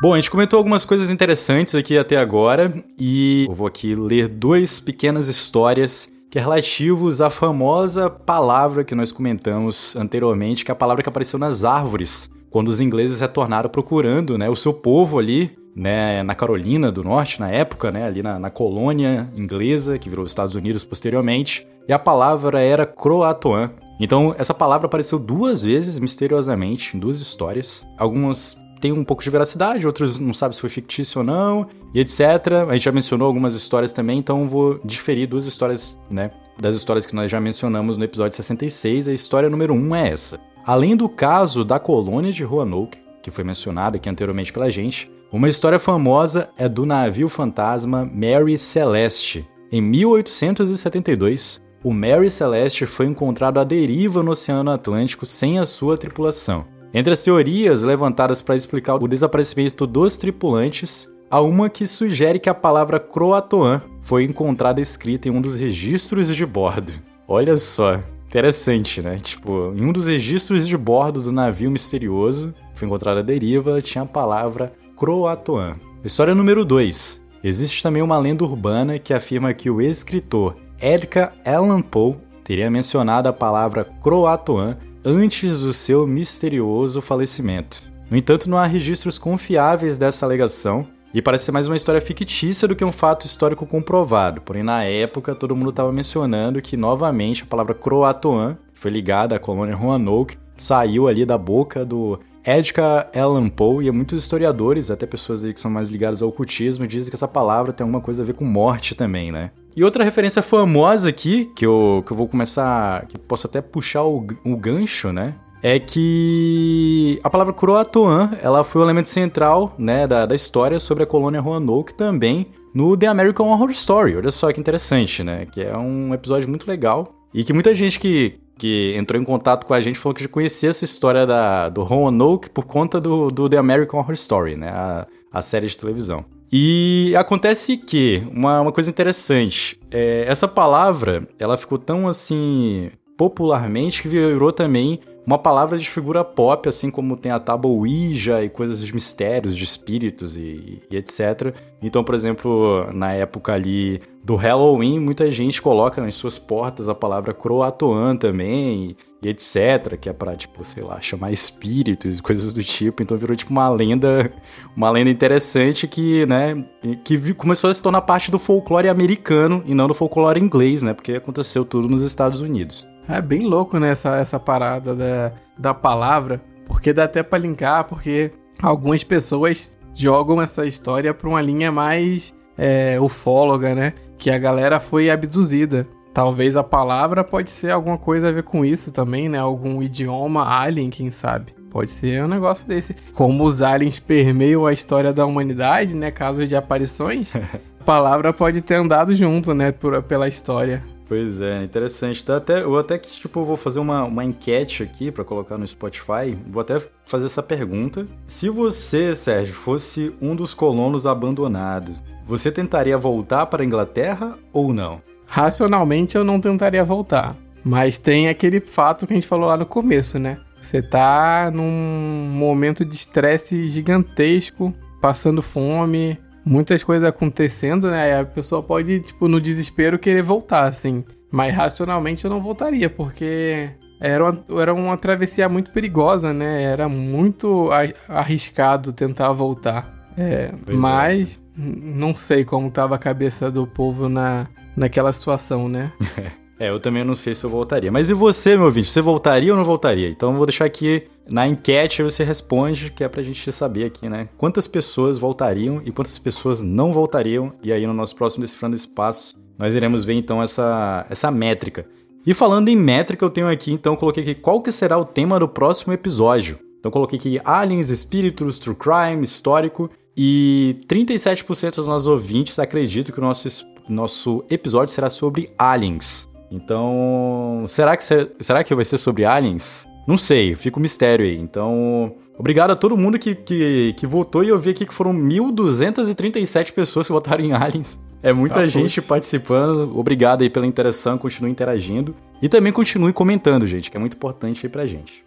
Bom, 0.01 0.13
a 0.13 0.17
gente 0.17 0.29
comentou 0.29 0.58
algumas 0.58 0.84
coisas 0.84 1.10
interessantes 1.10 1.75
aqui 1.75 1.98
até 1.98 2.17
agora 2.17 2.84
e 3.00 3.46
eu 3.48 3.55
vou 3.55 3.67
aqui 3.67 3.96
ler 3.96 4.27
duas 4.27 4.81
pequenas 4.81 5.29
histórias 5.29 6.12
que 6.29 6.38
é 6.38 6.41
relativos 6.41 7.22
à 7.22 7.29
famosa 7.29 8.10
palavra 8.10 8.84
que 8.84 8.96
nós 8.96 9.13
comentamos 9.13 9.96
anteriormente, 9.96 10.65
que 10.65 10.72
é 10.72 10.74
a 10.74 10.75
palavra 10.75 11.03
que 11.03 11.10
apareceu 11.10 11.39
nas 11.39 11.63
árvores, 11.63 12.29
quando 12.50 12.67
os 12.67 12.81
ingleses 12.81 13.22
retornaram 13.22 13.70
procurando, 13.70 14.38
né, 14.38 14.50
o 14.50 14.55
seu 14.58 14.74
povo 14.74 15.20
ali 15.20 15.58
né, 15.75 16.22
na 16.24 16.36
Carolina 16.36 16.92
do 16.92 17.04
Norte, 17.04 17.40
na 17.40 17.50
época, 17.50 17.92
né, 17.92 18.06
ali 18.06 18.22
na, 18.22 18.40
na, 18.40 18.50
colônia 18.50 19.30
inglesa, 19.36 19.98
que 19.98 20.10
virou 20.10 20.25
Estados 20.25 20.56
Unidos 20.56 20.84
posteriormente, 20.84 21.68
e 21.88 21.94
a 21.94 22.00
palavra 22.00 22.60
era 22.60 22.86
Croatoan. 22.86 23.72
Então, 24.00 24.36
essa 24.38 24.54
palavra 24.54 24.88
apareceu 24.88 25.20
duas 25.20 25.63
vezes 25.63 26.00
misteriosamente 26.00 26.98
em 26.98 27.00
duas 27.00 27.20
histórias. 27.20 27.86
Algumas 27.98 28.58
têm 28.82 28.92
um 28.92 29.04
pouco 29.04 29.24
de 29.24 29.30
veracidade, 29.30 29.86
outras 29.86 30.18
não 30.18 30.34
sabe 30.34 30.56
se 30.56 30.62
foi 30.62 30.70
fictício 30.70 31.20
ou 31.20 31.24
não, 31.24 31.68
e 31.94 32.00
etc. 32.00 32.22
A 32.68 32.74
gente 32.74 32.86
já 32.86 32.92
mencionou 32.92 33.28
algumas 33.28 33.54
histórias 33.54 33.94
também, 33.94 34.18
então 34.18 34.50
vou 34.50 34.80
diferir 34.84 35.28
duas 35.28 35.46
histórias, 35.46 35.98
né, 36.10 36.32
das 36.60 36.75
histórias 36.75 37.06
que 37.06 37.16
nós 37.16 37.30
já 37.30 37.40
mencionamos 37.40 37.96
no 37.96 38.04
episódio 38.04 38.36
66. 38.36 39.08
A 39.08 39.13
história 39.13 39.50
número 39.50 39.74
1 39.74 39.78
um 39.78 39.96
é 39.96 40.10
essa. 40.10 40.40
Além 40.66 40.96
do 40.96 41.08
caso 41.08 41.63
da 41.63 41.80
colônia 41.80 42.32
de 42.32 42.44
Roanoke, 42.44 42.98
que 43.22 43.32
foi 43.32 43.44
mencionado 43.44 43.98
aqui 43.98 44.10
anteriormente 44.10 44.51
pela 44.51 44.70
gente, 44.70 45.12
uma 45.31 45.47
história 45.47 45.79
famosa 45.79 46.50
é 46.57 46.67
do 46.67 46.85
navio 46.85 47.29
fantasma 47.29 48.05
Mary 48.05 48.57
Celeste. 48.57 49.47
Em 49.71 49.81
1872, 49.81 51.61
o 51.81 51.93
Mary 51.93 52.29
Celeste 52.29 52.85
foi 52.85 53.05
encontrado 53.05 53.57
à 53.57 53.63
deriva 53.63 54.21
no 54.21 54.31
Oceano 54.31 54.71
Atlântico 54.71 55.25
sem 55.25 55.57
a 55.57 55.65
sua 55.65 55.97
tripulação. 55.97 56.65
Entre 56.93 57.13
as 57.13 57.23
teorias 57.23 57.81
levantadas 57.81 58.41
para 58.41 58.57
explicar 58.57 58.95
o 58.95 59.07
desaparecimento 59.07 59.88
dos 59.88 60.17
tripulantes, 60.17 61.09
há 61.29 61.39
uma 61.39 61.69
que 61.69 61.88
sugere 61.88 62.38
que 62.38 62.50
a 62.50 62.53
palavra 62.53 63.00
Croatoan 63.00 63.81
foi 64.01 64.25
encontrada 64.25 64.81
escrita 64.81 65.29
em 65.29 65.31
um 65.31 65.41
dos 65.41 65.57
registros 65.57 66.35
de 66.35 66.45
bordo. 66.45 66.91
Olha 67.25 67.55
só, 67.55 68.03
interessante, 68.27 69.01
né? 69.01 69.17
Tipo, 69.17 69.73
em 69.77 69.85
um 69.85 69.93
dos 69.93 70.07
registros 70.07 70.67
de 70.67 70.75
bordo 70.77 71.21
do 71.21 71.31
navio 71.31 71.71
misterioso, 71.71 72.53
foi 72.75 72.85
encontrada 72.85 73.21
a 73.21 73.23
deriva, 73.23 73.81
tinha 73.81 74.03
a 74.03 74.07
palavra 74.07 74.73
Croatoan. 75.01 75.77
História 76.03 76.36
número 76.36 76.63
2. 76.63 77.25
existe 77.43 77.81
também 77.81 78.03
uma 78.03 78.20
lenda 78.20 78.43
urbana 78.43 79.00
que 79.00 79.15
afirma 79.15 79.51
que 79.51 79.67
o 79.67 79.81
escritor 79.81 80.58
Edgar 80.79 81.34
Allan 81.43 81.81
Poe 81.81 82.17
teria 82.43 82.70
mencionado 82.70 83.27
a 83.27 83.34
palavra 83.34 83.84
croatoan 83.84 84.77
antes 85.03 85.62
do 85.62 85.74
seu 85.74 86.05
misterioso 86.05 87.01
falecimento. 87.01 87.81
No 88.12 88.15
entanto, 88.15 88.48
não 88.48 88.60
há 88.60 88.67
registros 88.67 89.17
confiáveis 89.17 89.98
dessa 89.98 90.24
alegação 90.24 90.86
e 91.12 91.20
parece 91.20 91.46
ser 91.46 91.51
mais 91.51 91.65
uma 91.65 91.75
história 91.75 92.00
fictícia 92.00 92.67
do 92.67 92.75
que 92.75 92.86
um 92.86 92.91
fato 92.91 93.25
histórico 93.25 93.65
comprovado. 93.65 94.39
Porém, 94.41 94.62
na 94.62 94.84
época, 94.84 95.34
todo 95.34 95.55
mundo 95.55 95.72
estava 95.72 95.91
mencionando 95.91 96.62
que, 96.62 96.77
novamente, 96.77 97.41
a 97.41 97.48
palavra 97.48 97.74
croatoan, 97.74 98.55
que 98.72 98.79
foi 98.79 98.91
ligada 98.91 99.36
à 99.36 99.39
colônia 99.39 99.75
Roanoke, 99.75 100.38
saiu 100.55 101.08
ali 101.08 101.25
da 101.25 101.39
boca 101.39 101.84
do 101.84 102.20
Edgar 102.45 103.10
Allan 103.15 103.50
Poe, 103.50 103.86
e 103.86 103.91
muitos 103.91 104.24
historiadores, 104.24 104.89
até 104.89 105.05
pessoas 105.05 105.43
que 105.43 105.60
são 105.60 105.69
mais 105.69 105.89
ligadas 105.89 106.21
ao 106.21 106.29
ocultismo, 106.29 106.88
dizem 106.88 107.10
que 107.10 107.15
essa 107.15 107.27
palavra 107.27 107.71
tem 107.71 107.83
alguma 107.83 108.01
coisa 108.01 108.24
a 108.24 108.25
ver 108.25 108.33
com 108.33 108.45
morte 108.45 108.95
também, 108.95 109.31
né? 109.31 109.51
E 109.75 109.83
outra 109.83 110.03
referência 110.03 110.41
famosa 110.41 111.10
aqui, 111.10 111.45
que 111.55 111.65
eu, 111.65 112.03
que 112.05 112.12
eu 112.12 112.17
vou 112.17 112.27
começar, 112.27 113.05
que 113.07 113.17
posso 113.17 113.48
até 113.48 113.62
puxar 113.62 114.03
o, 114.03 114.25
o 114.43 114.57
gancho, 114.57 115.13
né? 115.13 115.36
É 115.63 115.79
que 115.79 117.19
a 117.24 117.29
palavra 117.29 117.53
Croatoan, 117.53 118.31
ela 118.41 118.63
foi 118.63 118.81
o 118.81 118.86
elemento 118.86 119.10
central, 119.10 119.75
né, 119.77 120.07
da, 120.07 120.25
da 120.25 120.33
história 120.33 120.79
sobre 120.79 121.03
a 121.03 121.07
colônia 121.07 121.39
Roanoke 121.39 121.93
também 121.93 122.48
no 122.74 122.98
The 122.98 123.05
American 123.05 123.48
Horror 123.48 123.69
Story. 123.69 124.15
Olha 124.15 124.31
só 124.31 124.51
que 124.51 124.60
interessante, 124.60 125.24
né? 125.24 125.45
Que 125.45 125.62
é 125.62 125.77
um 125.77 126.13
episódio 126.13 126.50
muito 126.50 126.67
legal 126.67 127.13
e 127.33 127.43
que 127.43 127.53
muita 127.53 127.74
gente 127.75 128.00
que, 128.00 128.39
que 128.58 128.93
entrou 128.96 129.22
em 129.22 129.25
contato 129.25 129.65
com 129.65 129.74
a 129.74 129.81
gente 129.81 129.98
falou 129.98 130.13
que 130.13 130.24
já 130.24 130.29
conhecia 130.29 130.70
essa 130.70 130.86
história 130.86 131.25
da, 131.25 131.70
do 131.70 131.84
Roanoke 131.84 132.50
por 132.50 132.65
conta 132.65 133.00
do, 133.00 133.29
do 133.29 133.50
The 133.50 133.58
American 133.58 134.00
Horror 134.00 134.13
Story, 134.13 134.55
né? 134.55 134.70
A, 134.70 135.08
a 135.31 135.41
série 135.41 135.67
de 135.67 135.77
televisão. 135.77 136.25
E 136.51 137.13
acontece 137.15 137.77
que, 137.77 138.22
uma, 138.29 138.60
uma 138.60 138.72
coisa 138.74 138.89
interessante, 138.89 139.79
é, 139.89 140.25
essa 140.27 140.50
palavra, 140.50 141.25
ela 141.39 141.55
ficou 141.55 141.77
tão 141.77 142.10
assim, 142.10 142.91
popularmente, 143.22 144.01
que 144.01 144.08
virou 144.08 144.51
também 144.51 145.00
uma 145.24 145.38
palavra 145.38 145.78
de 145.78 145.88
figura 145.88 146.24
pop, 146.24 146.68
assim 146.68 146.90
como 146.90 147.16
tem 147.16 147.32
a 147.32 147.40
tábua 147.40 147.70
Ouija 147.70 148.44
e 148.44 148.50
coisas 148.50 148.82
de 148.82 148.92
mistérios, 148.92 149.56
de 149.56 149.63
espíritos 149.63 150.36
e, 150.36 150.82
e, 150.90 150.98
etc. 150.98 151.56
Então, 151.84 152.04
por 152.04 152.16
exemplo, 152.16 152.92
na 152.92 153.12
época 153.12 153.54
ali 153.54 154.01
do 154.24 154.36
Halloween, 154.36 155.00
muita 155.00 155.30
gente 155.30 155.62
coloca 155.62 156.01
nas 156.01 156.16
suas 156.16 156.40
portas 156.40 156.90
a 156.90 156.96
palavra 156.96 157.32
Croatoan 157.32 158.16
também 158.16 158.98
e, 159.22 159.28
e 159.28 159.30
etc, 159.30 160.00
que 160.01 160.10
é 160.10 160.13
pra, 160.13 160.36
tipo, 160.36 160.63
sei 160.63 160.82
lá, 160.82 161.00
chamar 161.00 161.32
espíritos 161.32 162.18
e 162.18 162.22
coisas 162.24 162.54
do 162.54 162.63
tipo. 162.63 163.04
Então 163.04 163.16
virou, 163.16 163.36
tipo, 163.36 163.51
uma 163.51 163.70
lenda, 163.70 164.34
uma 164.75 164.90
lenda 164.90 165.12
interessante 165.12 165.88
que, 165.88 166.25
né, 166.25 166.66
que 167.04 167.36
começou 167.36 167.70
a 167.70 167.74
se 167.75 167.84
tornar 167.84 168.01
parte 168.01 168.32
do 168.32 168.40
folclore 168.40 168.90
americano 168.90 169.62
e 169.68 169.75
não 169.75 169.88
do 169.88 169.94
folclore 169.94 170.40
inglês, 170.40 170.82
né, 170.82 170.92
porque 170.92 171.13
aconteceu 171.13 171.63
tudo 171.63 171.88
nos 171.88 172.01
Estados 172.01 172.42
Unidos. 172.42 172.90
É 173.08 173.22
bem 173.22 173.46
louco, 173.46 173.79
né, 173.79 173.91
essa, 173.91 174.15
essa 174.17 174.39
parada 174.39 174.96
da, 174.96 175.31
da 175.58 175.74
palavra, 175.74 176.41
porque 176.65 176.93
dá 176.93 177.05
até 177.05 177.22
pra 177.24 177.38
linkar, 177.38 177.86
porque 177.86 178.31
algumas 178.62 179.03
pessoas 179.03 179.77
jogam 179.93 180.41
essa 180.41 180.65
história 180.65 181.13
pra 181.13 181.27
uma 181.27 181.41
linha 181.41 181.72
mais 181.72 182.34
é, 182.58 183.00
ufóloga, 183.00 183.75
né, 183.75 183.93
que 184.17 184.29
a 184.29 184.38
galera 184.38 184.79
foi 184.79 185.10
abduzida. 185.10 185.88
Talvez 186.13 186.58
a 186.58 186.63
palavra 186.63 187.24
pode 187.24 187.51
ser 187.51 187.72
alguma 187.72 187.98
coisa 187.98 188.29
a 188.29 188.31
ver 188.31 188.43
com 188.43 188.65
isso 188.65 188.91
também, 188.91 189.29
né, 189.29 189.39
algum 189.39 189.81
idioma 189.81 190.48
alien, 190.48 190.89
quem 190.89 191.10
sabe. 191.10 191.53
Pode 191.72 191.89
ser 191.89 192.22
um 192.22 192.27
negócio 192.27 192.67
desse. 192.67 192.93
Como 193.13 193.46
os 193.46 193.62
aliens 193.62 193.98
permeiam 193.98 194.65
a 194.65 194.74
história 194.74 195.13
da 195.13 195.25
humanidade, 195.25 195.96
né? 195.96 196.12
Casos 196.12 196.50
de 196.50 196.55
aparições, 196.55 197.34
a 197.79 197.84
palavra 197.86 198.34
pode 198.34 198.61
ter 198.61 198.75
andado 198.75 199.16
junto, 199.16 199.53
né? 199.53 199.72
Por, 199.72 200.03
pela 200.03 200.27
história. 200.27 200.83
Pois 201.11 201.41
é, 201.41 201.61
interessante. 201.61 202.24
Tá 202.24 202.37
até, 202.37 202.63
eu 202.63 202.77
até 202.77 202.97
que, 202.97 203.11
tipo, 203.11 203.43
vou 203.43 203.57
fazer 203.57 203.81
uma, 203.81 204.05
uma 204.05 204.24
enquete 204.24 204.81
aqui 204.81 205.11
para 205.11 205.25
colocar 205.25 205.57
no 205.57 205.67
Spotify. 205.67 206.37
Vou 206.47 206.61
até 206.61 206.81
fazer 207.05 207.25
essa 207.25 207.43
pergunta. 207.43 208.07
Se 208.25 208.47
você, 208.47 209.13
Sérgio, 209.13 209.53
fosse 209.53 210.15
um 210.21 210.33
dos 210.33 210.53
colonos 210.53 211.05
abandonados, 211.05 212.00
você 212.25 212.50
tentaria 212.50 212.97
voltar 212.97 213.45
para 213.47 213.61
a 213.61 213.65
Inglaterra 213.65 214.39
ou 214.53 214.74
não? 214.74 215.01
Racionalmente 215.27 216.15
eu 216.15 216.24
não 216.24 216.39
tentaria 216.39 216.85
voltar. 216.85 217.35
Mas 217.61 217.97
tem 217.97 218.29
aquele 218.29 218.61
fato 218.61 219.05
que 219.05 219.11
a 219.11 219.17
gente 219.17 219.27
falou 219.27 219.50
lá 219.50 219.57
no 219.57 219.65
começo, 219.65 220.17
né? 220.17 220.37
Você 220.61 220.81
tá 220.81 221.51
num 221.53 222.31
momento 222.31 222.85
de 222.85 222.95
estresse 222.95 223.67
gigantesco, 223.67 224.74
passando 225.01 225.41
fome, 225.41 226.17
muitas 226.46 226.84
coisas 226.84 227.08
acontecendo, 227.08 227.90
né? 227.90 228.20
A 228.20 228.25
pessoa 228.25 228.62
pode, 228.62 229.00
tipo, 229.01 229.27
no 229.27 229.40
desespero 229.40 230.00
querer 230.00 230.22
voltar, 230.22 230.68
assim. 230.68 231.04
Mas 231.32 231.54
racionalmente 231.54 232.25
eu 232.25 232.32
não 232.32 232.42
voltaria, 232.42 232.90
porque 232.90 233.70
era 234.00 234.24
uma, 234.24 234.44
era 234.62 234.74
uma 234.74 234.98
travessia 234.98 235.48
muito 235.48 235.72
perigosa, 235.72 236.34
né? 236.34 236.64
Era 236.64 236.90
muito 236.90 237.70
arriscado 238.10 238.92
tentar 238.92 239.32
voltar. 239.32 240.10
É, 240.18 240.51
mas 240.68 241.40
é. 241.58 241.62
não 241.62 242.14
sei 242.14 242.44
como 242.44 242.70
tava 242.70 242.96
a 242.96 243.00
cabeça 243.00 243.50
do 243.50 243.66
povo 243.66 244.10
na, 244.10 244.48
naquela 244.75 245.14
situação, 245.14 245.70
né? 245.70 245.92
É, 246.61 246.69
eu 246.69 246.79
também 246.79 247.03
não 247.03 247.15
sei 247.15 247.33
se 247.33 247.43
eu 247.43 247.50
voltaria. 247.50 247.91
Mas 247.91 248.11
e 248.11 248.13
você, 248.13 248.55
meu 248.55 248.65
ouvinte? 248.65 248.87
Você 248.87 249.01
voltaria 249.01 249.51
ou 249.51 249.57
não 249.57 249.65
voltaria? 249.65 250.07
Então 250.07 250.29
eu 250.29 250.37
vou 250.37 250.45
deixar 250.45 250.65
aqui 250.65 251.07
na 251.27 251.47
enquete 251.47 252.03
você 252.03 252.24
responde, 252.24 252.91
que 252.91 253.03
é 253.03 253.09
pra 253.09 253.24
gente 253.24 253.51
saber 253.51 253.85
aqui, 253.85 254.07
né? 254.07 254.29
Quantas 254.37 254.67
pessoas 254.67 255.17
voltariam 255.17 255.81
e 255.83 255.91
quantas 255.91 256.19
pessoas 256.19 256.61
não 256.61 256.93
voltariam. 256.93 257.51
E 257.63 257.74
aí 257.74 257.87
no 257.87 257.95
nosso 257.95 258.15
próximo 258.15 258.43
Decifrando 258.43 258.75
Espaço, 258.75 259.35
nós 259.57 259.74
iremos 259.74 260.05
ver 260.05 260.13
então 260.13 260.39
essa, 260.39 261.03
essa 261.09 261.31
métrica. 261.31 261.87
E 262.24 262.31
falando 262.31 262.69
em 262.69 262.75
métrica, 262.75 263.25
eu 263.25 263.31
tenho 263.31 263.50
aqui, 263.50 263.71
então, 263.71 263.95
coloquei 263.95 264.21
aqui 264.21 264.35
qual 264.35 264.61
que 264.61 264.71
será 264.71 265.00
o 265.00 265.05
tema 265.05 265.39
do 265.39 265.47
próximo 265.47 265.93
episódio. 265.93 266.59
Então 266.79 266.91
coloquei 266.91 267.17
aqui 267.17 267.41
aliens, 267.43 267.89
espíritos, 267.89 268.59
true 268.59 268.75
crime, 268.75 269.24
histórico. 269.24 269.89
E 270.15 270.75
37% 270.87 271.77
dos 271.77 271.87
nossos 271.87 272.05
ouvintes 272.05 272.59
acreditam 272.59 273.11
que 273.11 273.19
o 273.19 273.24
nosso, 273.24 273.65
nosso 273.89 274.45
episódio 274.47 274.93
será 274.93 275.09
sobre 275.09 275.50
aliens. 275.57 276.29
Então, 276.51 277.64
será 277.68 277.96
que, 277.96 278.03
será 278.40 278.64
que 278.64 278.75
vai 278.75 278.83
ser 278.83 278.98
sobre 278.98 279.24
aliens? 279.25 279.87
Não 280.05 280.18
sei, 280.18 280.55
fica 280.55 280.77
um 280.77 280.81
mistério 280.81 281.25
aí. 281.25 281.37
Então, 281.37 282.16
obrigado 282.37 282.72
a 282.72 282.75
todo 282.75 282.98
mundo 282.98 283.18
que, 283.18 283.33
que, 283.33 283.94
que 283.94 284.05
votou 284.05 284.44
e 284.44 284.50
eu 284.50 284.59
vi 284.59 284.72
aqui 284.72 284.85
que 284.85 284.94
foram 284.94 285.14
1.237 285.14 286.74
pessoas 286.74 287.07
que 287.07 287.14
votaram 287.14 287.44
em 287.44 287.53
aliens. 287.53 288.03
É 288.24 288.33
muita 288.33 288.68
gente 288.68 289.01
participando. 289.01 289.98
Obrigado 289.98 290.42
aí 290.42 290.50
pela 290.50 290.68
interação, 290.68 291.18
continue 291.18 291.50
interagindo. 291.50 292.16
E 292.42 292.50
também 292.50 292.72
continue 292.72 293.14
comentando, 293.14 293.66
gente, 293.66 293.90
que 293.90 293.98
é 293.98 294.00
muito 294.00 294.16
importante 294.16 294.66
aí 294.66 294.70
pra 294.70 294.85
gente. 294.85 295.24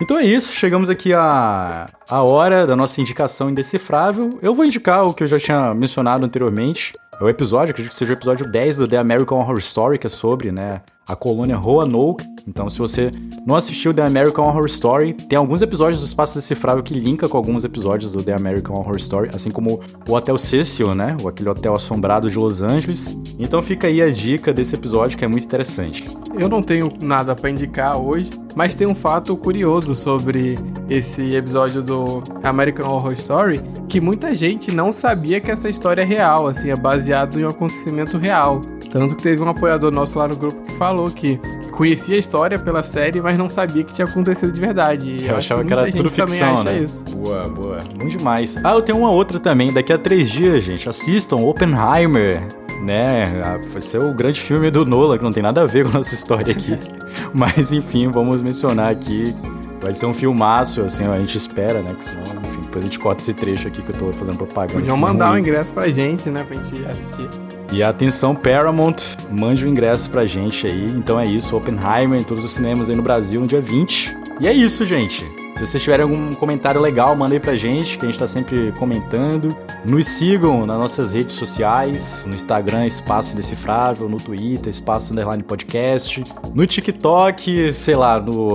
Então 0.00 0.18
é 0.18 0.24
isso, 0.24 0.52
chegamos 0.52 0.88
aqui 0.88 1.12
à, 1.12 1.84
à 2.08 2.22
hora 2.22 2.66
da 2.66 2.74
nossa 2.74 3.00
indicação 3.02 3.50
indecifrável. 3.50 4.30
Eu 4.40 4.54
vou 4.54 4.64
indicar 4.64 5.06
o 5.06 5.12
que 5.12 5.22
eu 5.22 5.28
já 5.28 5.38
tinha 5.38 5.74
mencionado 5.74 6.24
anteriormente. 6.24 6.92
É 7.20 7.24
o 7.24 7.28
episódio, 7.28 7.72
acredito 7.72 7.92
que 7.92 7.98
seja 7.98 8.12
o 8.12 8.16
episódio 8.16 8.50
10 8.50 8.78
do 8.78 8.88
The 8.88 8.96
American 8.96 9.38
Horror 9.38 9.58
Story, 9.58 9.98
que 9.98 10.06
é 10.06 10.10
sobre, 10.10 10.50
né, 10.50 10.80
a 11.06 11.14
colônia 11.14 11.54
Roanoke. 11.54 12.24
Então, 12.48 12.70
se 12.70 12.78
você 12.78 13.10
não 13.46 13.56
assistiu 13.56 13.92
The 13.92 14.02
American 14.02 14.46
Horror 14.46 14.64
Story, 14.66 15.12
tem 15.12 15.36
alguns 15.36 15.60
episódios 15.60 16.00
do 16.00 16.06
Espaço 16.06 16.36
Decifrável 16.36 16.82
que 16.82 16.94
linka 16.94 17.28
com 17.28 17.36
alguns 17.36 17.62
episódios 17.62 18.12
do 18.12 18.22
The 18.22 18.32
American 18.32 18.74
Horror 18.76 18.96
Story, 18.96 19.30
assim 19.34 19.50
como 19.50 19.80
o 20.08 20.14
Hotel 20.14 20.38
Cecil, 20.38 20.94
né? 20.94 21.16
Aquele 21.28 21.50
hotel 21.50 21.74
assombrado 21.74 22.30
de 22.30 22.38
Los 22.38 22.62
Angeles. 22.62 23.16
Então 23.38 23.60
fica 23.60 23.88
aí 23.88 24.00
a 24.00 24.08
dica 24.08 24.52
desse 24.52 24.74
episódio 24.74 25.18
que 25.18 25.24
é 25.24 25.28
muito 25.28 25.44
interessante. 25.44 26.06
Eu 26.38 26.48
não 26.48 26.62
tenho 26.62 26.90
nada 27.02 27.36
para 27.36 27.50
indicar 27.50 27.98
hoje, 28.00 28.30
mas 28.56 28.74
tem 28.74 28.86
um 28.86 28.94
fato 28.94 29.36
curioso 29.36 29.89
sobre 29.94 30.56
esse 30.88 31.34
episódio 31.34 31.82
do 31.82 32.22
American 32.42 32.88
Horror 32.90 33.12
Story, 33.12 33.60
que 33.88 34.00
muita 34.00 34.34
gente 34.34 34.74
não 34.74 34.92
sabia 34.92 35.40
que 35.40 35.50
essa 35.50 35.68
história 35.68 36.02
é 36.02 36.04
real, 36.04 36.46
assim, 36.46 36.70
é 36.70 36.76
baseado 36.76 37.38
em 37.38 37.44
um 37.44 37.48
acontecimento 37.48 38.18
real. 38.18 38.60
Tanto 38.90 39.14
que 39.14 39.22
teve 39.22 39.42
um 39.42 39.48
apoiador 39.48 39.90
nosso 39.90 40.18
lá 40.18 40.26
no 40.26 40.36
grupo 40.36 40.60
que 40.62 40.74
falou 40.74 41.10
que 41.10 41.40
conhecia 41.70 42.16
a 42.16 42.18
história 42.18 42.58
pela 42.58 42.82
série, 42.82 43.20
mas 43.20 43.38
não 43.38 43.48
sabia 43.48 43.84
que 43.84 43.92
tinha 43.92 44.06
acontecido 44.06 44.52
de 44.52 44.60
verdade. 44.60 45.16
eu, 45.20 45.28
eu 45.28 45.36
achava 45.36 45.62
que, 45.62 45.68
que 45.68 45.72
era 45.72 45.90
tudo 45.92 46.10
ficção, 46.10 46.64
né? 46.64 46.78
Isso. 46.80 47.04
Boa, 47.16 47.48
boa. 47.48 47.78
Muito 47.98 48.18
demais. 48.18 48.56
Ah, 48.64 48.74
eu 48.74 48.82
tenho 48.82 48.98
uma 48.98 49.10
outra 49.10 49.38
também. 49.38 49.72
Daqui 49.72 49.92
a 49.92 49.98
três 49.98 50.30
dias, 50.30 50.64
gente, 50.64 50.88
assistam 50.88 51.36
Oppenheimer 51.36 52.42
né? 52.80 53.24
Vai 53.70 53.80
ser 53.80 54.02
o 54.02 54.12
grande 54.12 54.40
filme 54.40 54.70
do 54.70 54.84
Nola, 54.84 55.18
que 55.18 55.24
não 55.24 55.30
tem 55.30 55.42
nada 55.42 55.62
a 55.62 55.66
ver 55.66 55.84
com 55.84 55.90
a 55.90 55.94
nossa 55.98 56.14
história 56.14 56.52
aqui. 56.52 56.78
Mas 57.32 57.72
enfim, 57.72 58.08
vamos 58.08 58.40
mencionar 58.40 58.90
aqui. 58.90 59.34
Vai 59.80 59.94
ser 59.94 60.06
um 60.06 60.12
filmaço, 60.12 60.82
assim, 60.82 61.06
a 61.06 61.18
gente 61.18 61.38
espera, 61.38 61.80
né? 61.80 61.94
Que 61.94 62.04
senão, 62.04 62.22
enfim, 62.22 62.60
depois 62.62 62.84
a 62.84 62.86
gente 62.86 62.98
corta 62.98 63.22
esse 63.22 63.32
trecho 63.32 63.66
aqui 63.66 63.80
que 63.80 63.90
eu 63.90 63.96
tô 63.96 64.12
fazendo 64.12 64.36
propaganda. 64.36 64.74
Podiam 64.74 64.96
mandar 64.96 65.30
o 65.30 65.34
um 65.34 65.38
ingresso 65.38 65.72
pra 65.72 65.88
gente, 65.88 66.28
né? 66.28 66.44
Pra 66.44 66.56
gente 66.56 66.84
assistir. 66.86 67.28
E 67.72 67.82
atenção, 67.82 68.34
Paramount, 68.34 68.96
mande 69.30 69.64
o 69.64 69.68
um 69.68 69.70
ingresso 69.70 70.10
pra 70.10 70.26
gente 70.26 70.66
aí. 70.66 70.86
Então 70.86 71.18
é 71.18 71.24
isso, 71.24 71.56
Oppenheimer 71.56 72.20
em 72.20 72.24
todos 72.24 72.44
os 72.44 72.50
cinemas 72.50 72.90
aí 72.90 72.96
no 72.96 73.02
Brasil 73.02 73.40
no 73.40 73.46
dia 73.46 73.60
20. 73.60 74.16
E 74.40 74.46
é 74.46 74.52
isso, 74.52 74.84
gente. 74.84 75.24
Se 75.60 75.66
vocês 75.66 75.82
tiverem 75.82 76.04
algum 76.04 76.32
comentário 76.32 76.80
legal, 76.80 77.14
mandem 77.14 77.38
pra 77.38 77.54
gente, 77.54 77.98
que 77.98 78.06
a 78.06 78.08
gente 78.08 78.18
tá 78.18 78.26
sempre 78.26 78.72
comentando. 78.78 79.54
Nos 79.84 80.06
sigam 80.06 80.64
nas 80.64 80.78
nossas 80.78 81.12
redes 81.12 81.36
sociais, 81.36 82.24
no 82.24 82.34
Instagram, 82.34 82.86
Espaço 82.86 83.34
Indecifrável, 83.34 84.08
no 84.08 84.16
Twitter, 84.16 84.70
Espaço 84.70 85.12
Underline 85.12 85.42
Podcast, 85.42 86.24
no 86.54 86.66
TikTok, 86.66 87.74
sei 87.74 87.94
lá, 87.94 88.18
no, 88.18 88.50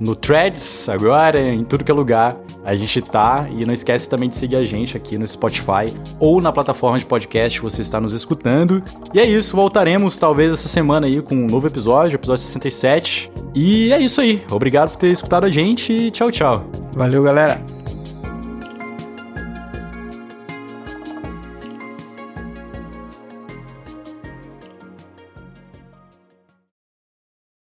no 0.00 0.16
Threads 0.16 0.88
agora, 0.88 1.38
em 1.38 1.62
tudo 1.62 1.84
que 1.84 1.92
é 1.92 1.94
lugar. 1.94 2.34
A 2.64 2.74
gente 2.74 3.00
tá. 3.02 3.46
E 3.50 3.64
não 3.64 3.72
esquece 3.72 4.08
também 4.08 4.28
de 4.28 4.36
seguir 4.36 4.56
a 4.56 4.64
gente 4.64 4.96
aqui 4.96 5.18
no 5.18 5.26
Spotify 5.26 5.92
ou 6.18 6.40
na 6.40 6.52
plataforma 6.52 6.98
de 6.98 7.06
podcast 7.06 7.58
que 7.58 7.64
você 7.64 7.82
está 7.82 8.00
nos 8.00 8.14
escutando. 8.14 8.82
E 9.12 9.20
é 9.20 9.26
isso, 9.26 9.56
voltaremos 9.56 10.18
talvez 10.18 10.52
essa 10.52 10.68
semana 10.68 11.06
aí 11.06 11.20
com 11.20 11.34
um 11.34 11.46
novo 11.46 11.66
episódio, 11.66 12.16
episódio 12.16 12.42
67. 12.44 13.30
E 13.54 13.92
é 13.92 14.00
isso 14.00 14.20
aí. 14.20 14.42
Obrigado 14.50 14.90
por 14.90 14.96
ter 14.96 15.10
escutado 15.10 15.46
a 15.46 15.50
gente 15.50 15.92
e 15.92 16.10
tchau. 16.30 16.64
Valeu, 16.94 17.22
galera. 17.22 17.69